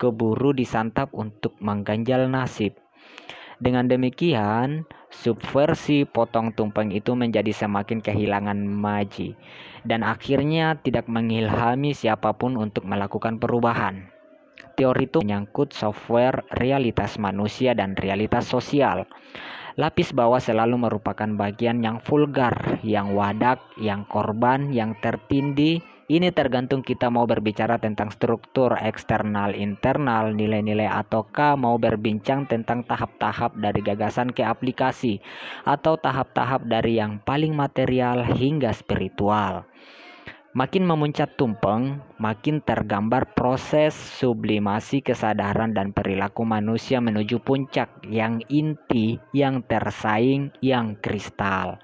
keburu 0.00 0.56
disantap 0.56 1.12
untuk 1.12 1.52
mengganjal 1.60 2.24
nasib. 2.32 2.80
Dengan 3.60 3.92
demikian, 3.92 4.88
subversi 5.12 6.08
potong 6.08 6.56
tumpeng 6.56 6.96
itu 6.96 7.12
menjadi 7.12 7.52
semakin 7.52 8.00
kehilangan 8.00 8.56
maji 8.56 9.36
dan 9.84 10.00
akhirnya 10.00 10.80
tidak 10.80 11.12
mengilhami 11.12 11.92
siapa 11.92 12.32
pun 12.32 12.56
untuk 12.56 12.88
melakukan 12.88 13.36
perubahan. 13.36 14.08
Teori 14.74 15.06
itu 15.06 15.22
menyangkut 15.22 15.70
software, 15.70 16.42
realitas 16.58 17.16
manusia, 17.16 17.72
dan 17.78 17.94
realitas 17.94 18.50
sosial. 18.50 19.06
Lapis 19.74 20.14
bawah 20.14 20.38
selalu 20.38 20.86
merupakan 20.86 21.26
bagian 21.34 21.82
yang 21.82 21.98
vulgar, 21.98 22.78
yang 22.86 23.10
wadak, 23.18 23.58
yang 23.74 24.06
korban, 24.06 24.70
yang 24.70 24.94
tertindih. 25.02 25.82
Ini 26.04 26.36
tergantung 26.36 26.84
kita 26.84 27.08
mau 27.08 27.24
berbicara 27.24 27.80
tentang 27.80 28.12
struktur 28.12 28.76
eksternal 28.76 29.56
internal, 29.56 30.30
nilai-nilai 30.36 30.86
ataukah 30.86 31.56
mau 31.56 31.80
berbincang 31.80 32.44
tentang 32.44 32.84
tahap-tahap 32.84 33.56
dari 33.56 33.80
gagasan 33.80 34.30
ke 34.30 34.44
aplikasi 34.44 35.18
atau 35.64 35.96
tahap-tahap 35.96 36.68
dari 36.68 37.00
yang 37.00 37.24
paling 37.24 37.56
material 37.56 38.20
hingga 38.20 38.76
spiritual. 38.76 39.64
Makin 40.54 40.86
memuncak 40.86 41.34
tumpeng, 41.34 41.98
makin 42.14 42.62
tergambar 42.62 43.34
proses 43.34 43.90
sublimasi 43.90 45.02
kesadaran 45.02 45.74
dan 45.74 45.90
perilaku 45.90 46.46
manusia 46.46 47.02
menuju 47.02 47.42
puncak 47.42 48.06
yang 48.06 48.38
inti, 48.46 49.18
yang 49.34 49.66
tersaing, 49.66 50.54
yang 50.62 50.94
kristal. 51.02 51.82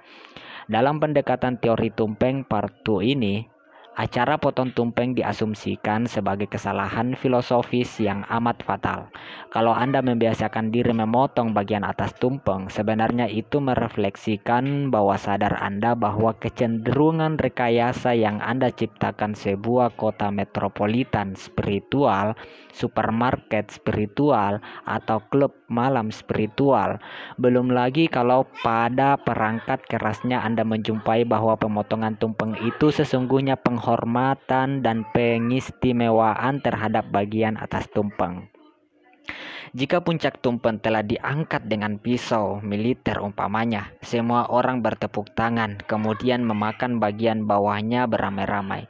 Dalam 0.70 1.02
pendekatan 1.02 1.58
teori 1.58 1.90
tumpeng 1.90 2.46
part 2.46 2.70
2 2.86 3.10
ini, 3.10 3.42
Acara 4.00 4.40
potong 4.40 4.72
tumpeng 4.72 5.12
diasumsikan 5.12 6.08
sebagai 6.08 6.48
kesalahan 6.48 7.12
filosofis 7.12 8.00
yang 8.00 8.24
amat 8.32 8.64
fatal. 8.64 9.12
Kalau 9.52 9.76
Anda 9.76 10.00
membiasakan 10.00 10.72
diri 10.72 10.96
memotong 10.96 11.52
bagian 11.52 11.84
atas 11.84 12.16
tumpeng, 12.16 12.72
sebenarnya 12.72 13.28
itu 13.28 13.60
merefleksikan 13.60 14.88
bahwa 14.88 15.20
sadar 15.20 15.52
Anda 15.60 15.92
bahwa 15.92 16.32
kecenderungan 16.32 17.36
rekayasa 17.36 18.16
yang 18.16 18.40
Anda 18.40 18.72
ciptakan 18.72 19.36
sebuah 19.36 19.92
kota 20.00 20.32
metropolitan 20.32 21.36
spiritual, 21.36 22.32
supermarket 22.72 23.68
spiritual, 23.68 24.64
atau 24.88 25.20
klub 25.28 25.52
malam 25.68 26.08
spiritual. 26.08 26.96
Belum 27.36 27.68
lagi 27.68 28.08
kalau 28.08 28.48
pada 28.64 29.20
perangkat 29.20 29.84
kerasnya 29.84 30.40
Anda 30.40 30.64
menjumpai 30.64 31.28
bahwa 31.28 31.52
pemotongan 31.60 32.16
tumpeng 32.16 32.56
itu 32.64 32.88
sesungguhnya 32.88 33.60
peng 33.60 33.76
penghormatan 33.90 34.86
dan 34.86 35.02
pengistimewaan 35.10 36.62
terhadap 36.62 37.10
bagian 37.10 37.58
atas 37.58 37.90
tumpeng. 37.90 38.46
Jika 39.74 39.98
puncak 39.98 40.38
tumpeng 40.38 40.78
telah 40.78 41.02
diangkat 41.02 41.66
dengan 41.66 41.98
pisau 41.98 42.62
militer 42.62 43.18
umpamanya, 43.18 43.90
semua 43.98 44.46
orang 44.46 44.78
bertepuk 44.78 45.34
tangan, 45.34 45.82
kemudian 45.90 46.46
memakan 46.46 47.02
bagian 47.02 47.50
bawahnya 47.50 48.06
beramai-ramai. 48.06 48.86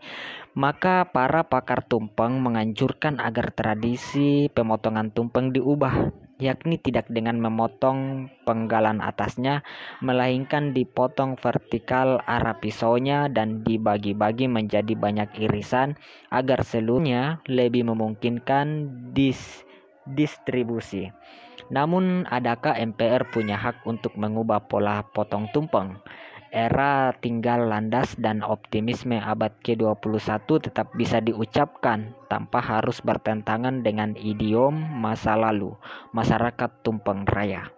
Maka 0.52 1.08
para 1.08 1.48
pakar 1.48 1.80
tumpeng 1.88 2.44
menganjurkan 2.44 3.24
agar 3.24 3.56
tradisi 3.56 4.52
pemotongan 4.52 5.16
tumpeng 5.16 5.56
diubah 5.56 6.12
yakni 6.40 6.80
tidak 6.80 7.06
dengan 7.12 7.38
memotong 7.38 8.32
penggalan 8.48 8.98
atasnya, 8.98 9.62
melainkan 10.00 10.72
dipotong 10.72 11.36
vertikal 11.36 12.18
arah 12.24 12.56
pisaunya 12.58 13.28
dan 13.28 13.62
dibagi-bagi 13.62 14.48
menjadi 14.48 14.96
banyak 14.96 15.30
irisan 15.38 15.94
agar 16.32 16.64
seluruhnya 16.64 17.44
lebih 17.46 17.86
memungkinkan 17.86 18.90
dis 19.12 19.62
distribusi. 20.08 21.12
Namun, 21.70 22.26
adakah 22.26 22.74
MPR 22.74 23.30
punya 23.30 23.54
hak 23.54 23.86
untuk 23.86 24.18
mengubah 24.18 24.66
pola 24.66 25.06
potong 25.06 25.46
tumpeng? 25.54 26.00
Era 26.50 27.14
tinggal 27.22 27.70
landas 27.70 28.18
dan 28.18 28.42
optimisme 28.42 29.22
abad 29.22 29.54
ke-21 29.62 30.50
tetap 30.58 30.90
bisa 30.98 31.22
diucapkan 31.22 32.10
tanpa 32.26 32.58
harus 32.58 32.98
bertentangan 32.98 33.86
dengan 33.86 34.18
idiom 34.18 34.74
masa 34.74 35.38
lalu 35.38 35.78
masyarakat 36.10 36.82
tumpeng 36.82 37.22
raya. 37.30 37.70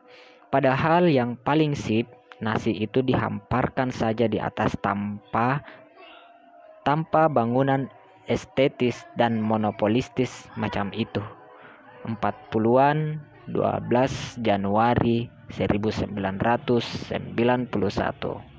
Padahal 0.49 1.13
yang 1.13 1.37
paling 1.37 1.77
sip, 1.77 2.09
nasi 2.41 2.73
itu 2.73 3.05
dihamparkan 3.05 3.93
saja 3.93 4.25
di 4.25 4.41
atas 4.41 4.73
tanpa 4.81 5.61
tanpa 6.81 7.29
bangunan 7.29 7.93
estetis 8.25 9.05
dan 9.21 9.37
monopolistis 9.37 10.49
macam 10.57 10.89
itu. 10.97 11.21
40-an 12.09 13.21
12 13.53 14.41
Januari 14.41 15.29
1991 15.53 18.52